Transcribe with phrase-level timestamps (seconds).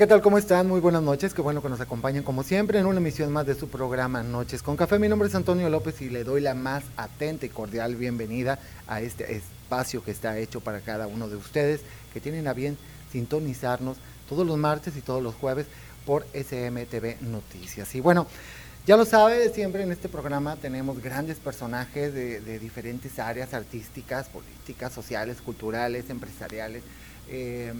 [0.00, 0.22] ¿qué tal?
[0.22, 0.66] ¿Cómo están?
[0.66, 1.34] Muy buenas noches.
[1.34, 4.62] Qué bueno que nos acompañen como siempre en una emisión más de su programa Noches
[4.62, 4.98] con Café.
[4.98, 9.02] Mi nombre es Antonio López y le doy la más atenta y cordial bienvenida a
[9.02, 11.82] este espacio que está hecho para cada uno de ustedes
[12.14, 12.78] que tienen a bien
[13.12, 15.66] sintonizarnos todos los martes y todos los jueves
[16.06, 17.94] por SMTV Noticias.
[17.94, 18.26] Y bueno,
[18.86, 24.94] ya lo sabe, siempre en este programa tenemos grandes personajes de, diferentes áreas artísticas, políticas,
[24.94, 26.84] sociales, culturales, empresariales.
[27.28, 27.74] Eh,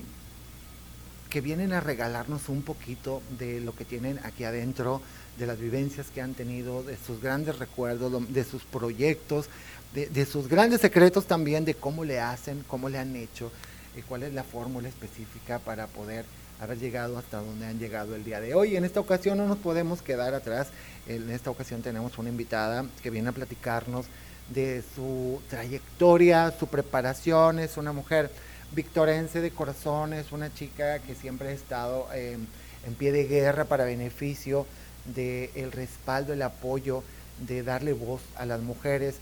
[1.30, 5.00] que vienen a regalarnos un poquito de lo que tienen aquí adentro,
[5.38, 9.48] de las vivencias que han tenido, de sus grandes recuerdos, de sus proyectos,
[9.94, 13.50] de, sus grandes secretos también, de cómo le hacen, cómo le han hecho,
[13.96, 16.24] y cuál es la fórmula específica para poder
[16.60, 18.76] haber llegado hasta donde han llegado el día de hoy.
[18.76, 20.68] En esta ocasión no nos podemos quedar atrás,
[21.06, 24.06] en esta ocasión tenemos una invitada que viene a platicarnos
[24.50, 28.30] de su trayectoria, su preparación, es una mujer
[28.72, 32.46] victorense de corazón, es una chica que siempre ha estado em,
[32.86, 34.66] en pie de guerra para beneficio
[35.04, 37.02] del el respaldo, el apoyo,
[37.46, 39.16] de darle voz a las mujeres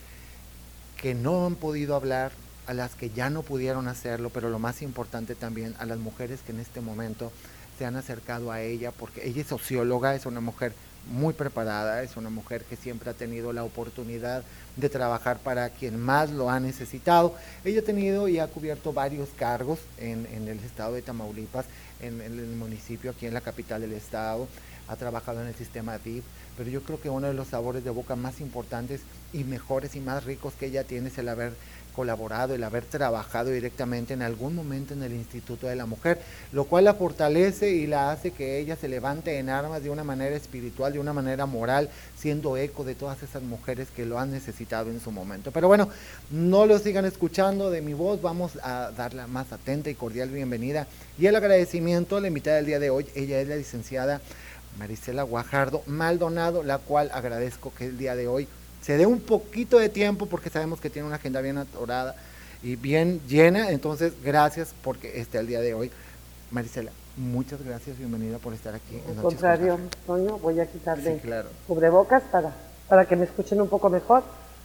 [0.96, 2.32] que no han podido hablar,
[2.66, 6.40] a las que ya no pudieron hacerlo, pero lo más importante también a las mujeres
[6.44, 7.32] que en este momento
[7.78, 10.72] se han acercado a ella, porque ella es socióloga, es una mujer
[11.08, 14.42] muy preparada, es una mujer que siempre ha tenido la oportunidad
[14.76, 17.34] de trabajar para quien más lo ha necesitado.
[17.64, 21.66] Ella ha tenido y ha cubierto varios cargos en, el estado de Tamaulipas,
[22.00, 24.46] en, en, el municipio, aquí en la capital del estado,
[24.88, 26.24] ha trabajado en el sistema DIF,
[26.56, 30.00] pero yo creo que uno de los sabores de boca más importantes y mejores y
[30.00, 31.52] más ricos que ella tiene es el haber
[31.98, 36.20] colaborado, el haber trabajado directamente en algún momento en el Instituto de la Mujer,
[36.52, 40.04] lo cual la fortalece y la hace que ella se levante en armas de una
[40.04, 44.30] manera espiritual, de una manera moral, siendo eco de todas esas mujeres que lo han
[44.30, 45.50] necesitado en su momento.
[45.50, 45.88] Pero bueno,
[46.30, 50.28] no lo sigan escuchando de mi voz, vamos a dar la más atenta y cordial
[50.28, 50.86] bienvenida
[51.18, 54.20] y el agradecimiento a la invitada del día de hoy, ella es la licenciada
[54.78, 58.46] Marisela Guajardo Maldonado, la cual agradezco que el día de hoy
[58.88, 62.16] se dé un poquito de tiempo porque sabemos que tiene una agenda bien atorada
[62.62, 63.70] y bien llena.
[63.70, 65.90] Entonces, gracias porque esté el día de hoy.
[66.50, 68.98] Marisela, muchas gracias, bienvenida por estar aquí.
[69.06, 71.20] Al contrario, Toño, voy a quitarle
[71.66, 72.54] cubrebocas para,
[72.88, 74.22] para que me escuchen un poco mejor.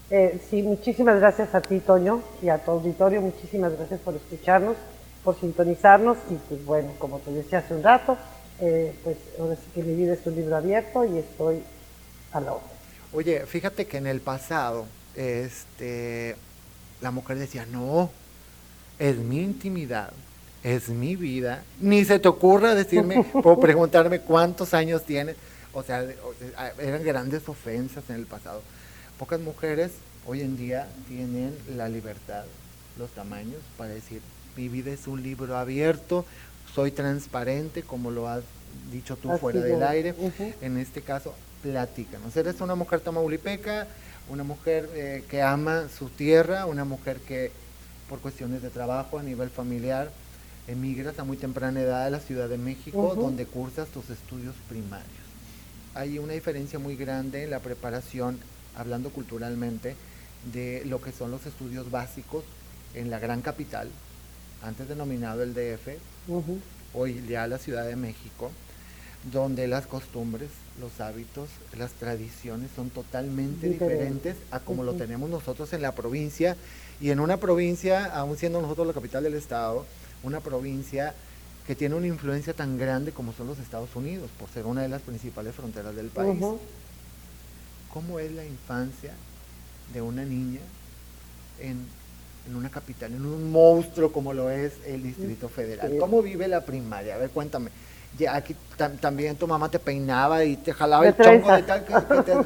[0.10, 4.78] Eh, sí, muchísimas gracias a ti, Toño, y a tu auditorio, muchísimas gracias por escucharnos,
[5.26, 8.18] por sintonizarnos, y pues bueno, como te decía hace un rato,
[8.62, 11.62] eh, pues ahora sí que mi vida es un libro abierto y estoy
[12.32, 12.73] a la hora.
[13.14, 16.36] Oye, fíjate que en el pasado, este,
[17.02, 18.10] la mujer decía, no,
[18.98, 20.12] es mi intimidad,
[20.64, 25.36] es mi vida, ni se te ocurra decirme o preguntarme cuántos años tienes.
[25.74, 26.04] O sea,
[26.80, 28.62] eran grandes ofensas en el pasado.
[29.20, 29.92] Pocas mujeres
[30.26, 32.46] hoy en día tienen la libertad,
[32.98, 34.22] los tamaños para decir,
[34.56, 36.26] mi vida es un libro abierto,
[36.74, 38.44] soy transparente, como lo has
[38.92, 40.16] dicho tú fuera del aire.
[40.62, 42.36] En este caso, platícanos.
[42.36, 43.88] Eres una mujer tamaulipeca,
[44.30, 47.52] una mujer eh, que ama su tierra, una mujer que
[48.10, 50.12] por cuestiones de trabajo a nivel familiar
[50.68, 55.08] emigras a muy temprana edad a la Ciudad de México, donde cursas tus estudios primarios.
[55.96, 58.40] Hay una diferencia muy grande en la preparación,
[58.76, 59.96] hablando culturalmente,
[60.52, 62.44] de lo que son los estudios básicos
[62.94, 63.90] en la gran capital,
[64.62, 65.98] antes denominado el DF,
[66.94, 68.52] hoy ya la Ciudad de México,
[69.32, 75.72] donde las costumbres, los hábitos, las tradiciones son totalmente diferentes a como lo tenemos nosotros
[75.74, 76.58] en la provincia.
[77.00, 79.86] Y en una provincia, aún siendo nosotros la capital del estado,
[80.24, 81.14] una provincia
[81.66, 84.90] que tiene una influencia tan grande como son los Estados Unidos, por ser una de
[84.90, 86.38] las principales fronteras del país.
[87.94, 89.14] ¿Cómo es la infancia
[89.94, 90.60] de una niña
[91.60, 91.86] en,
[92.54, 95.98] una capital, en un monstruo como lo es el Distrito Federal?
[96.00, 97.16] ¿Cómo vive la primaria?
[97.16, 97.70] A ver, cuéntame
[98.18, 98.56] ya aquí
[99.00, 101.94] también tu mamá te peinaba y te jalaba el chongo de tal que,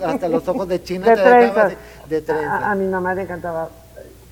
[0.05, 1.69] hasta los ojos de China te dejaba
[2.07, 3.69] de, de A, mi mamá le encantaba.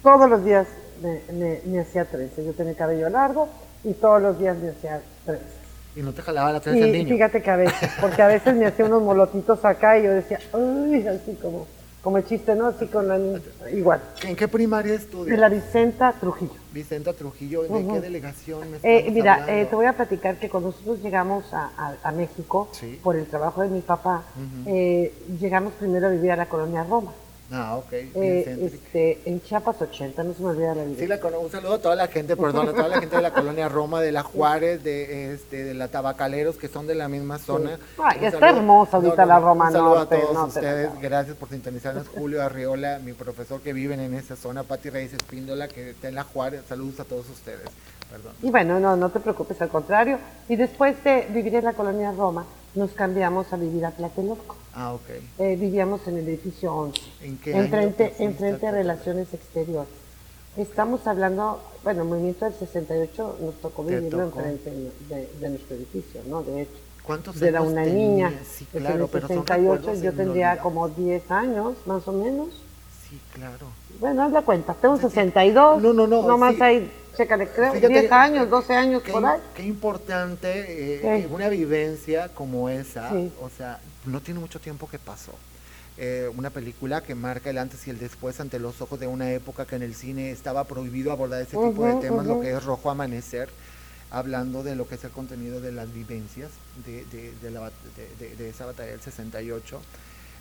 [0.03, 0.67] Todos los días
[1.01, 2.45] me, me, hacía trenzas.
[2.45, 3.49] Yo tenía cabello largo
[3.83, 5.47] y todos los días me hacía trenzas.
[5.95, 7.15] ¿Y no te jalaba la trenza el niño?
[7.15, 10.39] Fíjate que a veces, porque a veces me hacía unos molotitos acá y yo decía,
[10.53, 11.65] uy, así como
[12.05, 12.67] como el chiste, ¿no?
[12.67, 13.17] Así con la
[13.73, 13.99] igual.
[14.21, 15.33] ¿En qué primaria estudias?
[15.33, 16.53] En la Vicenta Trujillo.
[16.71, 20.69] Vicenta Trujillo, ¿de qué delegación me eh, Mira, eh, te voy a platicar que cuando
[20.69, 22.69] nosotros llegamos a, México,
[23.01, 24.23] por el trabajo de mi papá,
[24.67, 25.11] eh,
[25.41, 27.11] llegamos primero a vivir a la colonia Roma.
[27.51, 27.93] Ah, ok.
[27.93, 30.99] Eh, este, en Chiapas 80, no se me olvida la vida.
[30.99, 33.33] Sí, la, un saludo a toda la gente, perdón, a toda la gente de la
[33.33, 37.37] colonia Roma, de la Juárez, de, este, de la Tabacaleros, que son de la misma
[37.37, 37.77] zona.
[38.03, 42.07] Ay, está hermosa ahorita la Roma Un saludo a todos ustedes, gracias por sintonizarnos.
[42.07, 46.15] Julio Arriola, mi profesor que viven en esa zona, Pati Reyes Espíndola, que está en
[46.15, 47.69] la Juárez, saludos a todos ustedes.
[48.09, 48.33] Perdón.
[48.41, 50.17] Y bueno, no, no te preocupes, al contrario.
[50.49, 52.45] Y después de vivir en la colonia Roma,
[52.75, 54.55] nos cambiamos a vivir a Tlatelolco.
[54.73, 55.09] Ah, ok.
[55.39, 57.01] Eh, vivíamos en el edificio 11.
[57.21, 59.89] ¿En qué enfrente, enfrente a Relaciones Exteriores.
[60.57, 64.71] Estamos hablando, bueno, el movimiento del 68 nos tocó vivirlo enfrente
[65.09, 66.43] de, nuestro edificio, ¿no?
[66.43, 66.71] De hecho.
[67.03, 68.33] ¿Cuántos años Era una niña.
[68.49, 72.49] Sí, claro, en el 68 yo tendría como 10 años, más o menos.
[73.09, 73.67] Sí, claro.
[73.99, 75.81] Bueno, haz la cuenta, tengo 62.
[75.81, 76.27] No, no, no.
[76.27, 79.39] Nomás hay Chécale, creo, 10 años, 12 años qué, por ahí.
[79.55, 83.11] Qué importante eh, una vivencia como esa,
[83.41, 85.31] o sea, no tiene mucho tiempo que pasó.
[85.97, 89.31] Eh, una película que marca el antes y el después ante los ojos de una
[89.31, 92.63] época que en el cine estaba prohibido abordar ese tipo de temas, lo que es
[92.65, 93.47] Rojo Amanecer,
[94.11, 96.51] hablando de lo que es el contenido de las vivencias
[96.85, 97.05] de,
[97.41, 97.71] de, la,
[98.17, 99.79] de esa batalla del 68.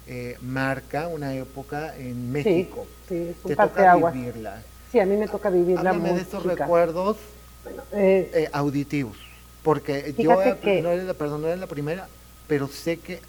[0.07, 2.87] Eh, marca una época en México.
[3.09, 4.63] Sí, sí es toca vivirla.
[4.93, 7.17] Sí, a mí me toca vivirla Háblame de estos recuerdos
[7.93, 9.17] eh, eh, auditivos,
[9.63, 12.07] porque yo, no eres la, perdón, no eres la primera,
[12.47, 13.21] pero sé que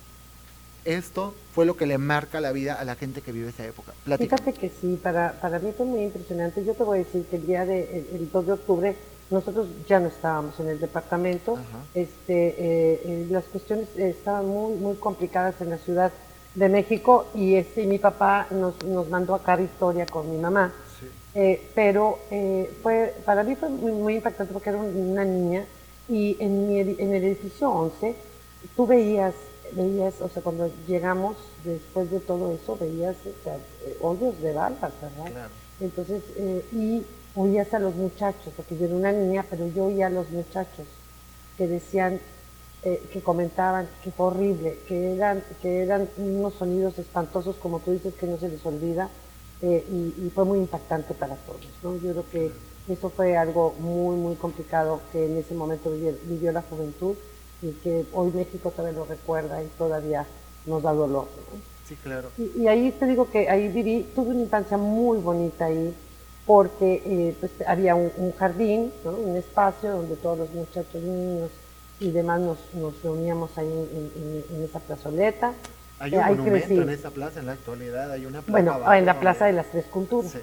[0.84, 3.94] esto fue lo que le marca la vida a la gente que vive esa época.
[4.18, 6.64] Fíjate que sí, para, para mí fue muy impresionante.
[6.66, 8.96] Yo te voy a decir que el día de, el, 2 de octubre
[9.32, 11.58] nosotros ya no estábamos en el departamento.
[11.94, 16.12] Este, eh, las cuestiones estaban muy, muy complicadas en la ciudad
[16.56, 20.74] de México y este, mi papá nos, nos mandó a cara historia con mi mamá.
[21.38, 25.66] Eh, pero eh, fue, para mí fue muy, impactante porque era una niña
[26.08, 28.16] y en, en el edificio 11
[28.74, 29.34] tú veías,
[29.74, 31.36] veías, o sea, cuando llegamos
[31.66, 35.50] después de todo eso, veías o sea, eh, hoyos de balas, ¿verdad?
[35.82, 36.24] Entonces,
[36.72, 37.04] y
[37.36, 40.88] oías a los muchachos, porque yo era una niña, pero yo oía a los muchachos
[41.58, 42.22] que decían,
[43.12, 48.14] que comentaban que fue horrible, que eran, que eran unos sonidos espantosos, como tú dices,
[48.14, 49.10] que no se les olvida
[49.62, 51.62] eh, y, fue muy impactante para todos.
[51.82, 51.96] ¿no?
[51.96, 52.52] Yo creo que
[52.94, 57.16] eso fue algo muy, muy complicado que en ese momento vivió, la juventud
[57.64, 60.28] y que hoy México todavía lo recuerda y todavía
[60.68, 61.28] nos da dolor.
[61.88, 62.30] Sí, claro.
[62.38, 65.92] Y, ahí te digo que ahí viví, tuve una infancia muy bonita ahí
[66.46, 71.50] porque eh, pues, había un, jardín, un espacio donde todos los muchachos, niños
[72.00, 75.54] y demás nos, nos reuníamos ahí en, en esa plazoleta
[76.00, 79.20] hay un monumento en esa plaza en la actualidad, hay una plaza Bueno, en la
[79.20, 80.32] Plaza de las Tres Culturas.
[80.32, 80.40] Sí.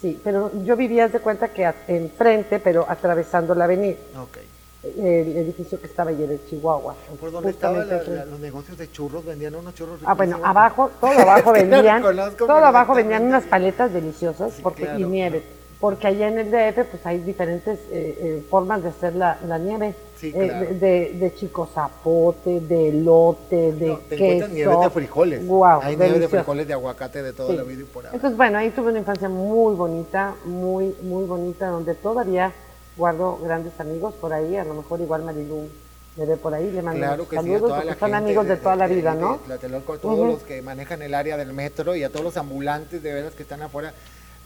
[0.00, 3.96] sí pero yo vivía de cuenta que enfrente, pero atravesando la avenida.
[4.20, 4.38] Ok.
[4.84, 6.94] El edificio que estaba allí de Chihuahua.
[7.18, 7.88] ¿Por dónde estaban
[8.30, 9.24] los negocios de churros?
[9.24, 12.02] Vendían unos churros Ah, bueno, abajo, todo abajo vendían,
[12.38, 15.42] todo abajo vendían unas paletas deliciosas porque, y nieve
[15.80, 19.94] porque allá en el DF pues hay diferentes eh, eh, formas de hacer la, nieve.
[20.22, 24.48] Eh, de, de, chico zapote, de elote, de no, te queso.
[24.48, 25.46] nieve de frijoles.
[25.46, 28.12] Wow, hay nieve de frijoles, de aguacate, de toda la vida y por ahí.
[28.14, 32.52] Entonces, bueno, ahí tuve una infancia muy bonita, muy, muy bonita, donde todavía
[32.96, 35.68] guardo grandes amigos por ahí, a lo mejor igual Marilu
[36.16, 38.74] me ve por ahí, le mando claro que saludos, sí, porque son amigos de, toda
[38.74, 39.38] la vida, ¿no?
[39.50, 43.12] a todos los que manejan el área del metro y a todos los ambulantes de
[43.12, 43.92] veras que están afuera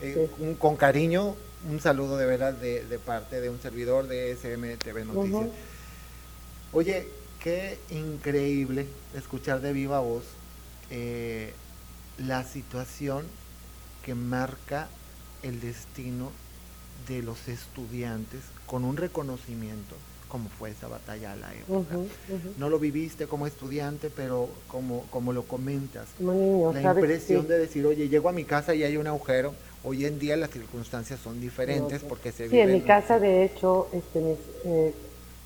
[0.01, 1.35] eh, con cariño,
[1.69, 5.47] un saludo de veras de, parte de un servidor de SMTV Noticias.
[6.73, 7.07] Oye,
[7.39, 10.23] qué increíble escuchar de viva voz
[10.89, 11.53] eh,
[12.17, 13.25] la situación
[14.03, 14.87] que marca
[15.43, 16.31] el destino
[17.07, 19.95] de los estudiantes con un reconocimiento
[20.31, 21.97] como fue esa batalla a la época.
[22.57, 28.07] No lo viviste como estudiante, pero como, como lo comentas, la impresión de decir, oye,
[28.07, 32.03] llego a mi casa y hay un agujero, Hoy en día las circunstancias son diferentes
[32.03, 34.93] porque se Sí, en mi casa de hecho este, eh,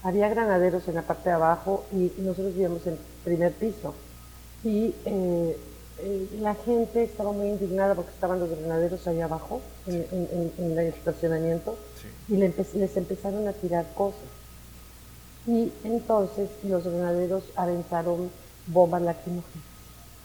[0.03, 3.95] había granaderos en la parte de abajo y nosotros vivíamos en primer piso.
[4.63, 5.57] Y eh,
[5.99, 11.77] eh, la gente estaba muy indignada porque estaban los granaderos allá abajo, en, el estacionamiento,
[12.27, 14.19] y les empezaron a tirar cosas.
[15.47, 18.29] Y entonces los granaderos aventaron
[18.67, 19.63] bombas lacrimógenas.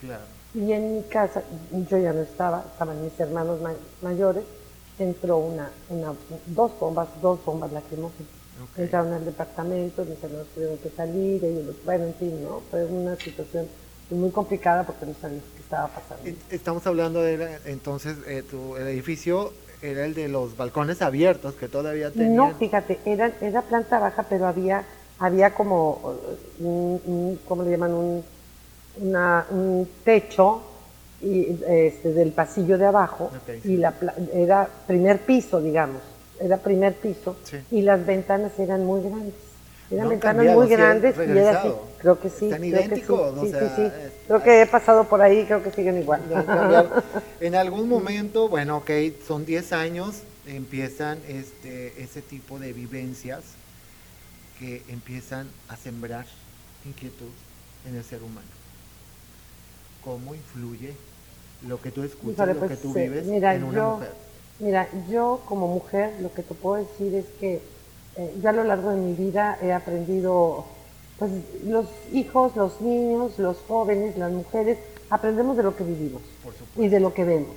[0.00, 0.39] Claro.
[0.54, 1.42] Y en mi casa,
[1.88, 3.60] yo ya no estaba, estaban mis hermanos
[4.02, 4.44] mayores,
[4.98, 6.12] entró una, una,
[6.46, 8.28] dos bombas, dos bombas lacrimógenas.
[8.76, 12.60] Entraron al departamento, mis hermanos tuvieron que salir, ellos, bueno, en fin, ¿no?
[12.70, 13.66] Fue una situación
[14.10, 16.38] muy complicada porque no sabíamos qué estaba pasando.
[16.50, 19.52] Estamos hablando de, entonces, eh, tu, el edificio
[19.82, 22.36] era el de los balcones abiertos que todavía tenían.
[22.36, 24.84] No, fíjate, era, era planta baja, pero había,
[25.18, 26.16] había como,
[26.58, 27.92] un, ¿cómo le llaman?
[27.92, 28.24] Un
[29.00, 30.62] una, un techo
[31.22, 33.30] y, este, del pasillo de abajo
[33.64, 33.94] y la,
[34.32, 36.02] era primer piso, digamos,
[36.40, 37.36] era primer piso
[37.70, 39.34] y las ventanas eran muy grandes.
[39.90, 41.64] Eran ventanas muy grandes y era
[41.98, 42.44] creo que sí.
[42.46, 43.40] ¿Están idénticos?
[43.40, 43.82] sí, sí, sí,
[44.28, 46.22] Creo que he pasado por ahí, creo que siguen igual.
[47.40, 48.90] en algún momento, bueno, ok,
[49.26, 53.40] son 10 años, empiezan este, ese tipo de vivencias
[54.60, 56.26] que empiezan a sembrar
[56.86, 57.30] inquietud
[57.88, 58.59] en el ser humano.
[60.04, 60.94] ¿Cómo influye
[61.66, 64.12] lo que tú escuchas, lo que pues, tú vives en una mujer?
[64.60, 67.62] Mira, yo como mujer lo que te puedo decir es que
[68.16, 70.66] eh, yo a lo largo de mi vida he aprendido,
[71.18, 71.30] pues
[71.64, 74.78] los hijos, los niños, los jóvenes, las mujeres,
[75.08, 76.22] aprendemos de lo que vivimos
[76.76, 77.56] y de lo que vemos.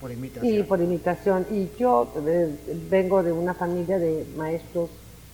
[0.00, 0.54] Por imitación.
[0.54, 1.46] Y por imitación.
[1.50, 2.54] Y yo eh,
[2.90, 4.90] vengo de una familia de maestros,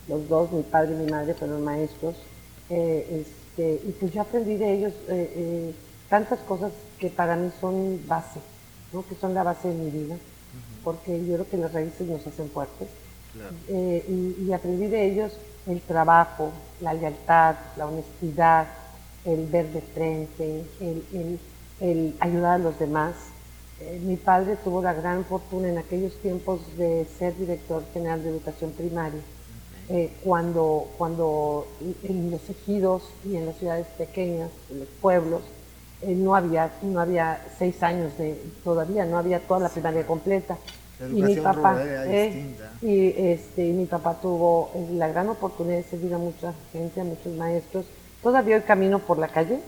[0.09, 2.15] los dos, mi padre y mi madre fueron maestros,
[2.71, 4.93] eh, este, y pues yo aprendí de ellos
[6.11, 8.41] tantas cosas que para mí son base,
[8.93, 9.07] ¿no?
[9.07, 10.17] que son la base de mi vida,
[10.85, 12.89] porque yo creo que las raíces nos hacen fuertes.
[13.69, 15.33] Eh, y, aprendí de ellos
[15.69, 16.51] el trabajo,
[16.81, 18.67] la lealtad, la honestidad,
[19.25, 20.65] el ver de frente,
[21.81, 23.15] el, ayudar a los demás.
[23.81, 28.31] Eh, mi padre tuvo la gran fortuna en aquellos tiempos de ser director general de
[28.31, 29.21] educación primaria.
[29.89, 31.67] Eh, cuando, cuando
[32.03, 35.43] en los ejidos y en las ciudades pequeñas, en los pueblos,
[36.03, 40.57] eh, no, había, no había seis años de, todavía, no había toda la primaria completa.
[41.01, 46.15] y mi papá, eh, y este, mi papá tuvo eh, la gran oportunidad de servir
[46.15, 47.85] a mucha gente, a muchos maestros.
[48.23, 49.61] Todavía hoy camino por la calle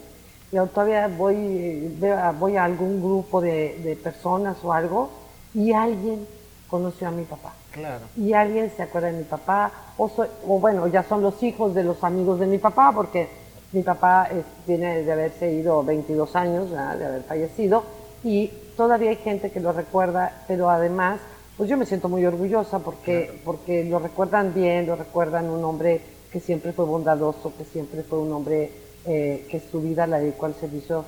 [0.50, 1.98] y todavía voy,
[2.38, 5.10] voy a algún grupo de, personas o algo
[5.54, 6.26] y alguien
[6.68, 7.52] conoció a mi papá.
[7.72, 8.04] Claro.
[8.16, 10.10] Y alguien se acuerda de mi papá, o,
[10.46, 13.41] o bueno, ya son los hijos de los amigos de mi papá, porque
[13.72, 14.28] mi papá
[14.66, 17.84] tiene de haberse ido 22 años, de haber fallecido,
[18.22, 21.20] y todavía hay gente que lo recuerda, pero además,
[21.56, 26.00] pues yo me siento muy orgullosa porque, porque lo recuerdan bien, lo recuerdan un hombre
[26.30, 28.70] que siempre fue bondadoso, que siempre fue un hombre
[29.04, 31.04] eh, que su vida la dedicó al servicio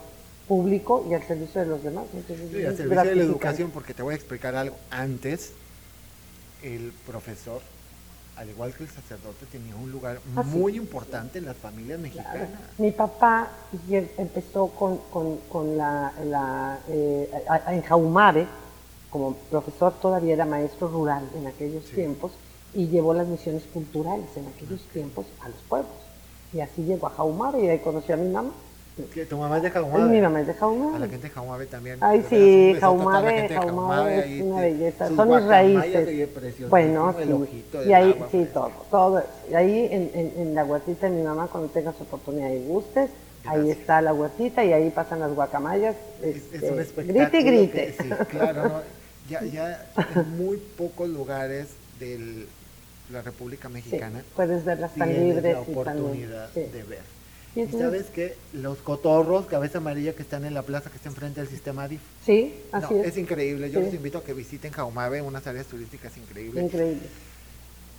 [0.49, 2.05] público y al servicio de los demás.
[2.13, 4.77] sí, al servicio de la educación, porque te voy a explicar algo.
[4.91, 5.53] Antes,
[6.63, 7.61] el profesor
[8.37, 12.49] al igual que el sacerdote, tenía un lugar ah, muy importante en las familias mexicanas.
[12.79, 13.49] Mi papá
[14.19, 14.99] empezó con,
[15.49, 17.31] con, la, la eh,
[17.69, 18.47] en Jaumare,
[19.11, 22.33] como profesor todavía era maestro rural en aquellos tiempos,
[22.75, 25.93] y llevó las misiones culturales en aquellos tiempos a los pueblos.
[26.53, 28.51] Y así llegó a Jaumare y ahí conoció a mi mamá.
[29.29, 30.05] ¿Tu mamá es de Jaumabe?
[30.05, 30.97] Mi mamá es de Jaumabe.
[30.97, 31.99] A la gente de Jaumabe también.
[32.01, 35.09] Ay, sí, Jaumabe, Jaumabe es una belleza.
[35.09, 36.29] Son mis raíces.
[36.69, 37.65] Bueno, sí.
[37.89, 39.25] Y ahí, sí, todo, todo.
[39.51, 43.11] Y ahí en, en, en, la huertita de mi mamá, cuando tengas oportunidad y gustes,
[43.45, 45.97] ahí está la huertita y ahí pasan las guacamayas.
[46.23, 47.31] es, este, un espectáculo.
[47.31, 47.95] Grite y grite.
[48.01, 48.81] sí, claro, ¿no?
[49.29, 52.47] ya, ya en muy pocos lugares de
[53.11, 57.14] la República Mexicana puedes verlas tan libres la oportunidad de ver.
[57.57, 61.41] Y, sabes que los cotorros, cabeza amarilla que están en la plaza que está enfrente
[61.41, 62.01] del sistema DIF.
[62.27, 63.07] Sí, así es.
[63.07, 63.71] Es increíble.
[63.71, 66.65] Yo les invito a que visiten Jaumabe, unas áreas turísticas increíbles.
[66.65, 67.07] Increíble.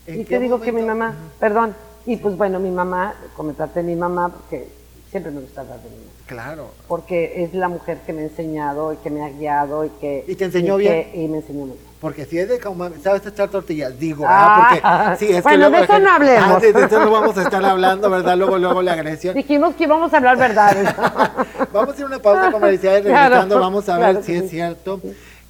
[0.07, 1.74] Y te digo que mi mamá, perdón,
[2.05, 4.67] y pues bueno, mi mamá, comentarte de mi mamá, porque
[5.09, 6.12] siempre me gusta hablar de mi mamá.
[6.27, 6.71] Claro.
[6.88, 10.25] Porque es la mujer que me ha enseñado y que me ha guiado y que...
[10.27, 11.09] ¿Y te enseñó bien?
[11.13, 11.77] y me enseñó bien.
[12.05, 12.62] Porque si es de
[13.01, 14.00] ¿sabes echar tortillas?
[14.00, 16.57] Digo, ah, porque sí, es bueno, de eso no hablemos.
[16.57, 18.38] Ah, de eso no vamos a estar hablando, ¿verdad?
[18.38, 19.33] Luego, luego la agresión.
[19.33, 20.95] Dijimos que íbamos a hablar verdades.
[21.74, 25.01] vamos a hacer una pausa comercial y regresando vamos a ver si es cierto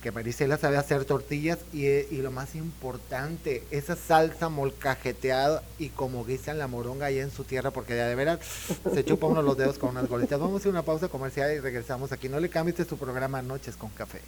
[0.01, 6.23] que Marisela sabe hacer tortillas y, y, lo más importante, esa salsa molcajeteada y como
[6.23, 8.39] guisan la moronga allá en su tierra, porque ya de veras
[8.93, 10.39] se chupa uno los dedos con unas golitas.
[10.39, 12.29] Vamos a hacer una pausa comercial y regresamos aquí.
[12.29, 14.21] No le cambies su programa Noches con Café.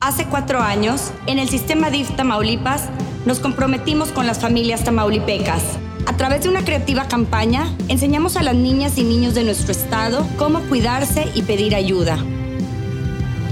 [0.00, 2.88] Hace cuatro años, en el sistema DIF Tamaulipas,
[3.26, 5.62] nos comprometimos con las familias tamaulipecas.
[6.06, 10.26] A través de una creativa campaña, enseñamos a las niñas y niños de nuestro estado
[10.38, 12.16] cómo cuidarse y pedir ayuda.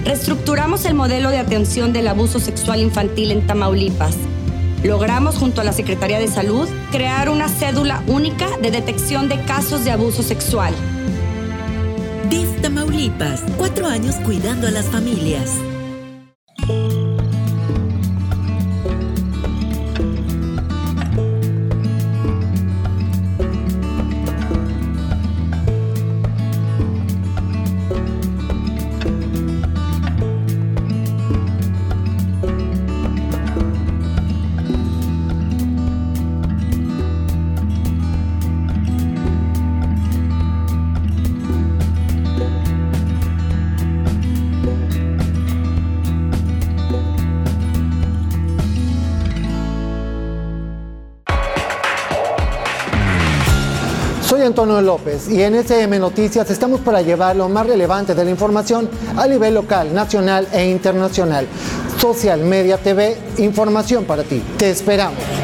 [0.07, 4.17] Reestructuramos el modelo de atención del abuso sexual infantil en Tamaulipas.
[4.87, 9.85] Logramos, junto a la Secretaría de Salud, crear una cédula única de detección de casos
[9.85, 10.73] de abuso sexual.
[12.31, 15.51] DIF Tamaulipas, cuatro años cuidando a las familias.
[54.47, 58.89] Antonio López y en SM Noticias estamos para llevar lo más relevante de la información
[59.17, 61.47] a nivel local, nacional e internacional.
[62.01, 64.43] Social Media TV, información para ti.
[64.57, 65.36] Te esperamos.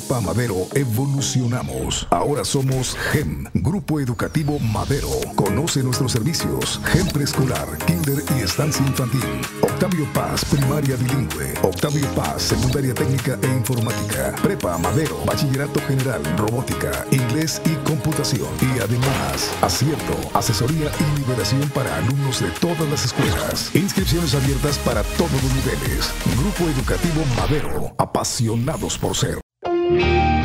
[0.00, 2.06] Prepa Madero evolucionamos.
[2.10, 5.10] Ahora somos GEM, Grupo Educativo Madero.
[5.34, 6.80] Conoce nuestros servicios.
[6.86, 9.20] GEM Preescolar, Kinder y Estancia Infantil.
[9.60, 11.52] Octavio Paz, Primaria Bilingüe.
[11.62, 14.34] Octavio Paz, Secundaria Técnica e Informática.
[14.42, 18.48] Prepa Madero, Bachillerato General, Robótica, Inglés y Computación.
[18.62, 23.70] Y además, acierto, asesoría y liberación para alumnos de todas las escuelas.
[23.74, 26.10] Inscripciones abiertas para todos los niveles.
[26.38, 29.49] Grupo Educativo Madero, apasionados por ser.
[29.90, 30.39] Música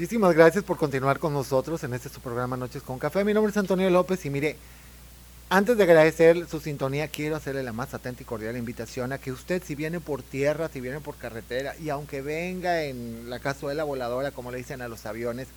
[0.00, 3.22] Muchísimas gracias por continuar con nosotros en este su programa Noches con Café.
[3.22, 4.56] Mi nombre es Antonio López y mire,
[5.50, 9.30] antes de agradecer su sintonía, quiero hacerle la más atenta y cordial invitación a que
[9.30, 13.84] usted, si viene por tierra, si viene por carretera, y aunque venga en la cazuela
[13.84, 15.48] voladora, como le dicen a los aviones,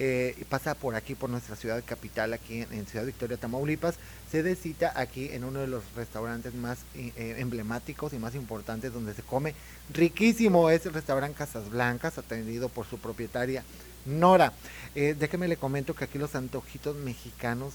[0.00, 3.96] eh, pasa por aquí, por nuestra ciudad capital, aquí en, Ciudad Victoria, Tamaulipas,
[4.30, 8.92] se dé cita aquí en uno de los restaurantes más eh, emblemáticos y más importantes
[8.92, 9.54] donde se come
[9.92, 10.70] riquísimo.
[10.70, 13.64] Es el restaurante Casas Blancas, atendido por su propietaria
[14.04, 14.52] Nora.
[14.94, 17.74] Eh, déjeme le comento que aquí los antojitos mexicanos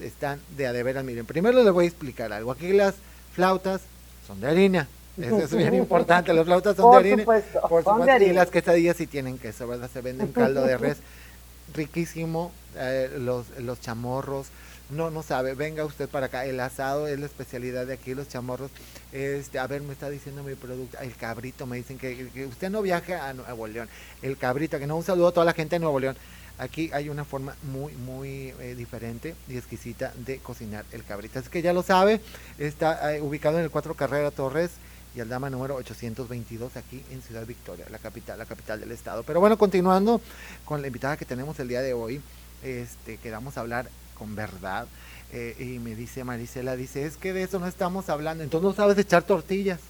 [0.00, 1.04] están de a de veras.
[1.04, 2.50] Miren, primero les voy a explicar algo.
[2.50, 2.94] Aquí las
[3.32, 3.82] flautas
[4.26, 4.88] son de harina.
[5.20, 6.32] Eso es bien importante.
[6.32, 7.24] Las flautas son de harina.
[7.24, 8.24] por supuesto.
[8.24, 9.90] Y las quesadillas sí tienen queso, ¿verdad?
[9.92, 10.98] Se venden caldo de res.
[11.74, 12.52] Riquísimo.
[12.76, 14.48] Eh, los, los chamorros,
[14.94, 18.28] no, no sabe, venga usted para acá, el asado es la especialidad de aquí, los
[18.28, 18.70] chamorros,
[19.12, 22.82] este, a ver, me está diciendo mi producto, el cabrito, me dicen que, usted no
[22.82, 23.88] viaja a Nuevo León,
[24.22, 26.16] el cabrito, que no, un saludo a toda la gente de Nuevo León,
[26.58, 31.48] aquí hay una forma muy, muy eh, diferente y exquisita de cocinar el cabrito, así
[31.48, 32.20] que ya lo sabe,
[32.58, 34.70] está eh, ubicado en el 4 Carrera Torres,
[35.16, 39.22] y al dama número 822 aquí en Ciudad Victoria, la capital, la capital del estado.
[39.22, 40.20] Pero bueno, continuando
[40.64, 42.20] con la invitada que tenemos el día de hoy,
[42.64, 44.86] este, quedamos a hablar con verdad.
[45.32, 48.74] Eh, y me dice Marisela, dice, es que de eso no estamos hablando, entonces no
[48.74, 49.80] sabes echar tortillas.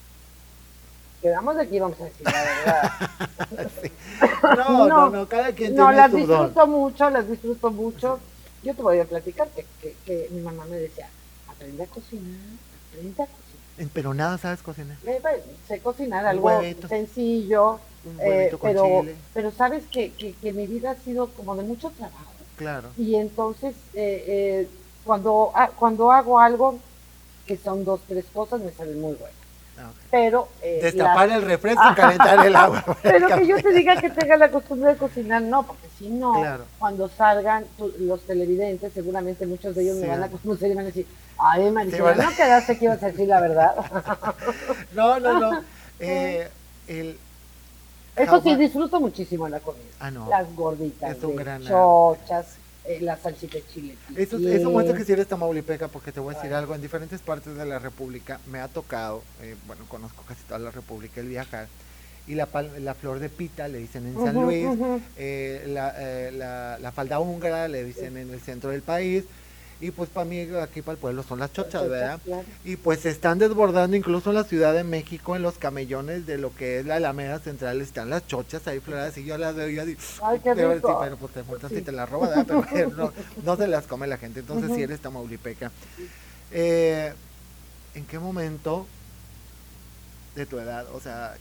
[1.21, 2.93] Quedamos aquí, vamos a decir la verdad.
[4.57, 8.21] no, no, no, cada quien No, las disfruto mucho, las disfruto mucho.
[8.63, 9.67] Yo te voy a platicar que,
[10.07, 11.09] que, mi mamá me decía,
[11.47, 12.41] aprende a cocinar,
[12.91, 13.91] aprende a cocinar.
[13.93, 14.97] Pero nada sabes cocinar.
[15.05, 16.51] Eh, pues, sé cocinar algo
[16.89, 17.81] sencillo,
[18.21, 22.89] eh, pero, pero sabes que, que mi vida ha sido como de mucho trabajo Claro.
[22.97, 24.69] Y entonces, eh, eh,
[25.05, 26.79] cuando, ah, cuando hago algo,
[27.47, 29.45] que son dos, tres cosas, me salen muy buenas.
[29.77, 34.01] Ah, pero eh, destapar el refresco y calentar el agua pero que yo te diga
[34.01, 36.45] que tenga la costumbre de cocinar no porque si no
[36.79, 37.65] cuando salgan
[37.99, 41.73] los televidentes seguramente muchos de ellos me van a conocer y van a decir ay
[41.73, 43.75] Maricela no quedaste que ibas a decir la verdad
[44.95, 45.61] no no no.
[46.01, 46.49] Eh,
[46.89, 47.19] el
[48.17, 49.85] eso sí, disfruto muchísimo la comida.
[49.99, 50.29] Ah, no.
[50.29, 51.21] Las gorditas, es
[51.67, 52.47] chochas,
[52.85, 53.97] eh, la salsita de chile.
[54.17, 57.21] Eso, eso muestra que si eres tamaulipeca, porque te voy a decir algo, en diferentes
[57.21, 61.29] partes de la República me ha tocado, eh, bueno, conozco casi toda la República, el
[61.29, 61.67] viajar,
[62.27, 62.49] y la,
[62.81, 64.67] la flor de pita le dicen en San Luis,
[65.19, 65.95] eh, la,
[66.33, 69.25] la, la falda húngara le dicen en el centro del país,
[69.85, 72.19] y pues para mí aquí para el pueblo son las chochas, ¿verdad?
[72.65, 76.39] Y pues se están desbordando incluso en la Ciudad de México, en los camellones de
[76.39, 79.69] lo que es la Alameda Central, están las chochas ahí floradas y yo las veo
[79.69, 80.89] y yo digo, Ay, qué rico.
[80.89, 82.65] Sí, pero pues te muertas y te las roba, ¿verdad?
[82.73, 83.13] Pero no,
[83.45, 85.71] no, se las come la gente, entonces si eres tamaulipeca.
[86.51, 87.13] Eh,
[87.95, 88.87] ¿En qué momento
[90.35, 91.35] de tu edad, o sea,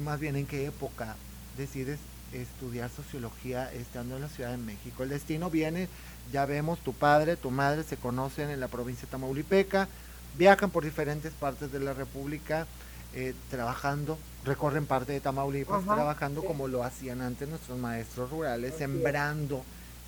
[0.00, 1.16] más bien en qué época
[1.58, 1.98] decides
[2.32, 5.02] estudiar sociología estando en la Ciudad de México?
[5.02, 5.90] El destino viene
[6.30, 9.88] ya vemos, tu padre, tu madre se conocen en la provincia de Tamaulipeca,
[10.36, 12.66] viajan por diferentes partes de la República.
[13.14, 19.62] eh, trabajando, recorren parte de Tamaulipas, trabajando como lo hacían antes nuestros maestros rurales, sembrando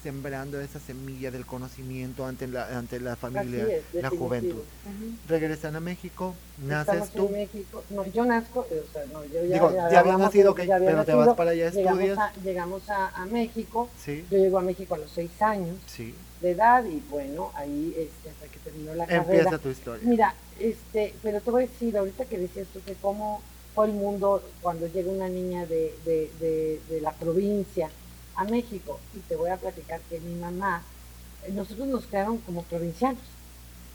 [0.05, 4.61] sembrando esa semilla del conocimiento ante la, ante la familia, la juventud.
[5.27, 7.31] Regresan a México, naces tú.
[7.89, 11.35] No, yo nazco, o sea, no, yo ya, Digo, ya, había nacido, pero te vas
[11.35, 12.19] para allá, estudias.
[12.45, 15.77] Llegamos a, México, yo llego a México a los seis años
[16.43, 19.39] de edad y bueno, ahí este, hasta que terminó la carrera.
[19.39, 20.07] Empieza tu historia.
[20.07, 23.41] Mira, este, pero te voy a decir, ahorita que decías tú que cómo
[23.75, 27.89] fue el mundo cuando llega una niña de, de, de, de la provincia,
[28.37, 30.83] a México y te voy a platicar que mi mamá,
[31.45, 33.23] eh, nosotros nos quedaron como provincianos.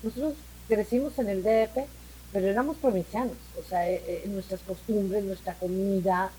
[0.03, 0.35] Nosotros
[0.67, 1.85] crecimos en el DF,
[2.31, 6.31] pero éramos provincianos, o sea, eh, eh, nuestras costumbres, nuestra comida,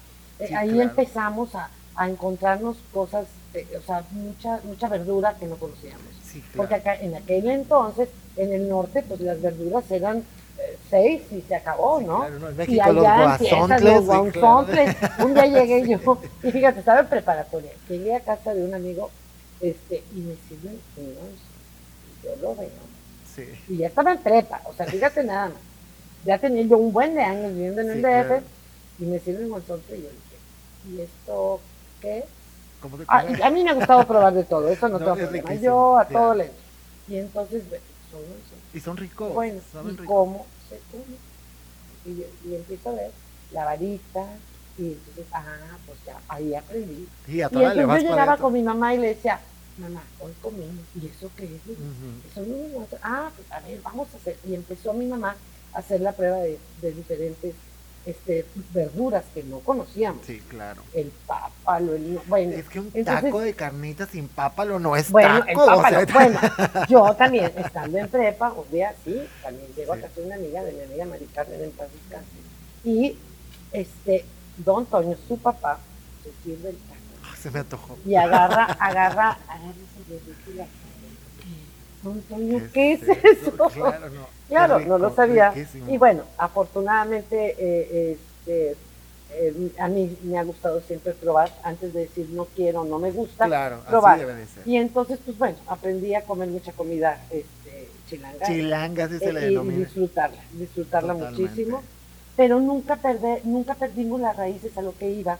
[0.56, 1.70] ahí empezamos a,
[2.06, 3.26] encontrarnos cosas,
[3.76, 6.06] o sea, mucha, mucha verdura que no conocíamos.
[6.56, 10.24] Porque acá en aquel entonces, en el norte, pues las verduras eran
[10.88, 12.26] seis y se acabó, ¿no?
[12.66, 14.96] y allá empiezan los guasontles.
[15.18, 19.10] Un día llegué yo, y fíjate, estaba en preparatoria, llegué a casa de un amigo
[19.60, 21.40] este, y me sirven unos,
[22.24, 22.68] yo lo veo.
[23.34, 23.44] Sí.
[23.68, 25.58] Y ya estaba en prepa, o sea, fíjate nada más.
[26.24, 28.42] Ya tenía yo un buen de años viviendo en el DF
[28.98, 31.60] y me sirven guasontle y yo dije, ¿y esto
[32.00, 32.24] qué
[33.08, 35.54] ah, a mí me ha gustado probar de todo, eso no, tengo problema.
[35.54, 36.50] Yo a todo le
[37.08, 37.62] Y entonces,
[38.10, 38.20] son
[38.72, 39.32] y son ricos.
[39.32, 39.60] Bueno,
[39.92, 41.16] ¿y cómo se come?
[42.06, 43.10] Y, empiezo a ver
[43.52, 44.26] la varita,
[44.78, 47.08] y entonces, ah, pues ya, ahí aprendí.
[47.28, 49.40] Y, entonces yo llegaba con mi mamá y le decía,
[49.78, 52.30] mamá, hoy comimos, ¿y eso qué es?
[52.30, 54.38] Eso no Ah, pues a ver, vamos a hacer.
[54.46, 55.36] Y empezó mi mamá
[55.72, 57.54] a hacer la prueba de, de diferentes
[58.06, 60.24] este, verduras que no conocíamos.
[60.24, 60.82] Sí, claro.
[60.94, 62.18] El pápalo, el...
[62.26, 65.82] Bueno, es que un taco de carnitas sin pápalo no es bueno, taco.
[66.12, 66.40] bueno,
[66.88, 70.62] yo también, estando en prepa, un día sí, también llego a casa de una amiga,
[70.62, 71.88] de mi amiga Mari Carmen en paz
[72.82, 73.18] y
[73.72, 74.24] este,
[74.56, 75.78] don Toño, su papá,
[76.24, 77.00] se sirve el taco.
[77.24, 77.98] Ah, se me antojó.
[78.06, 79.72] Y agarra, agarra, agarra
[80.08, 80.66] ese
[82.02, 83.52] Don Toño, ¿qué es, eso?
[83.68, 85.54] Claro, no Claro, no lo sabía.
[85.88, 88.76] Y bueno, afortunadamente eh, este,
[89.32, 93.12] eh, a mí me ha gustado siempre probar, antes de decir no quiero, no me
[93.12, 94.16] gusta, claro, probar.
[94.16, 94.66] Así debe de ser.
[94.66, 98.46] Y entonces, pues bueno, aprendí a comer mucha comida este, chilanga.
[98.46, 99.76] Chilangas, se le denomina.
[99.76, 101.82] Y disfrutarla, disfrutarla muchísimo.
[102.36, 105.38] Pero nunca, perdé, nunca perdimos las raíces a lo que iba,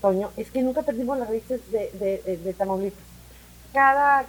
[0.00, 3.02] Toño, es que nunca perdimos las raíces de, de, de Tamaulipas.
[3.72, 4.26] Cada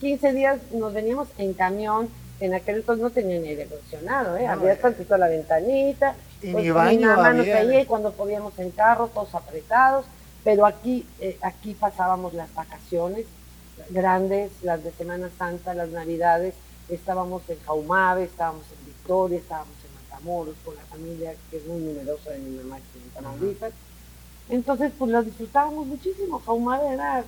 [0.00, 2.08] 15 días nos veníamos en camión,
[2.40, 4.46] en aquel entonces no tenía ni aire acondicionado, ¿eh?
[4.46, 4.76] había eh.
[4.76, 9.34] tantito la ventanita, y pues, mi baño mamá nos y cuando podíamos en carro, todos
[9.34, 10.04] apretados,
[10.44, 13.24] pero aquí, eh, aquí pasábamos las vacaciones
[13.90, 16.54] grandes, las de Semana Santa, las Navidades,
[16.88, 21.80] estábamos en Jaumave, estábamos en Victoria, estábamos en Matamoros con la familia que es muy
[21.80, 23.72] numerosa de mi mamá en Tamaulipas.
[24.48, 26.40] Entonces, pues lo disfrutábamos muchísimo.
[26.46, 27.24] Jaumave era,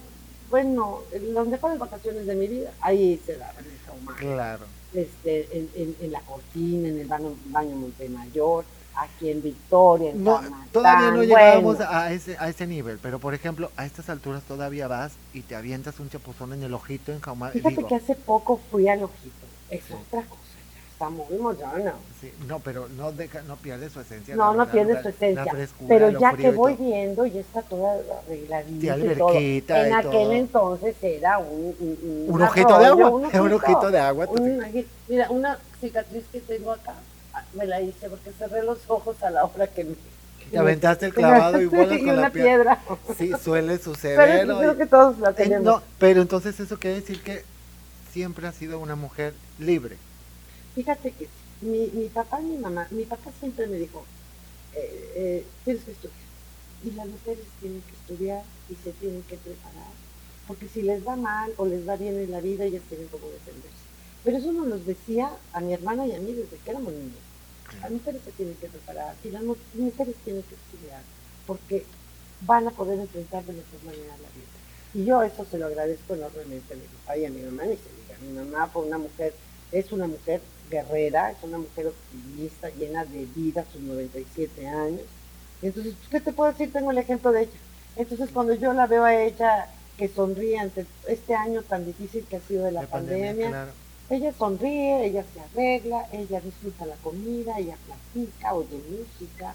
[0.48, 1.00] bueno,
[1.32, 4.18] las mejores vacaciones de mi vida, ahí se daban en Jaumave.
[4.18, 10.24] Claro este, en, en, la Cortina, en el baño, baño Montemayor, aquí en Victoria, en
[10.24, 10.40] no,
[10.72, 14.88] Todavía no llegamos a, ese, a ese nivel, pero por ejemplo, a estas alturas todavía
[14.88, 17.52] vas y te avientas un chapuzón en el ojito en Jaumar.
[17.52, 20.47] Fíjate que hace poco fui al ojito, es otra cosa
[20.98, 21.94] está muy moderna.
[22.20, 24.34] Sí, no, pero no deja, no pierde su esencia.
[24.34, 25.46] No, no pierde su esencia.
[25.86, 28.98] pero ya que voy viendo, ya está toda arregladita.
[28.98, 29.74] Y todo.
[29.76, 33.10] En aquel entonces era un, un, un, ojito de agua.
[33.10, 34.26] Un un ojito de agua.
[35.08, 36.94] mira, una cicatriz que tengo acá,
[37.54, 39.94] me la hice porque cerré los ojos a la hora que me.
[40.50, 42.80] Te aventaste el clavado igual con una la piedra.
[43.16, 44.16] Sí, suele suceder.
[44.16, 45.64] Pero creo que todos la tenemos.
[45.64, 47.44] no, pero entonces eso quiere decir que
[48.12, 49.96] siempre ha sido una mujer libre.
[50.78, 51.26] Fíjate que
[51.60, 54.04] mi, mi papá y mi mamá, mi papá siempre me dijo,
[54.76, 56.14] eh, eh, tienes que estudiar.
[56.84, 59.90] Y las mujeres tienen que estudiar y se tienen que preparar.
[60.46, 63.26] Porque si les va mal o les va bien en la vida, ellas tienen como
[63.26, 63.82] defenderse.
[64.22, 67.26] Pero eso nos lo decía a mi hermana y a mí desde que éramos niños.
[67.82, 71.02] Las mujeres se tienen que preparar y las mujeres tienen que estudiar
[71.44, 71.86] porque
[72.42, 74.54] van a poder enfrentar de mejor manera la vida.
[74.94, 77.76] Y yo eso se lo agradezco enormemente a mi papá y a mi mamá, y
[77.76, 78.16] se diga.
[78.22, 79.34] Mi mamá fue una mujer,
[79.72, 85.02] es una mujer guerrera, es una mujer optimista, llena de vida, sus 97 años.
[85.62, 86.72] Entonces, ¿qué te puedo decir?
[86.72, 87.50] Tengo el ejemplo de ella.
[87.96, 92.36] Entonces, cuando yo la veo a ella que sonríe ante este año tan difícil que
[92.36, 93.68] ha sido de la, pandemia,
[94.08, 99.54] ella sonríe, ella se arregla, ella disfruta la comida, ella platica, oye música.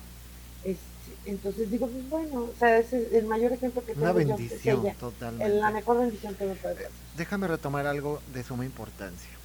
[1.26, 5.56] entonces digo, pues bueno, o sea, es el mayor ejemplo que tengo Una bendición, totalmente.
[5.56, 6.92] La mejor bendición que me puede dar.
[7.16, 9.43] Déjame retomar algo de suma importancia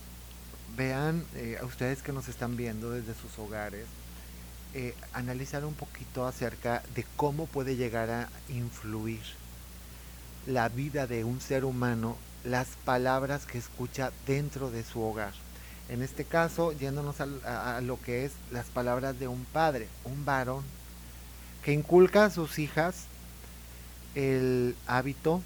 [0.78, 3.86] vean eh, a ustedes que nos están viendo desde sus hogares,
[4.74, 9.20] eh, analizar un poquito acerca de cómo puede llegar a influir
[10.46, 15.32] la vida de un ser humano las palabras que escucha dentro de su hogar.
[15.88, 20.62] En este caso, yéndonos a, lo que es las palabras de un padre, un varón,
[21.64, 23.06] que inculca a sus hijas
[24.14, 25.42] el hábito,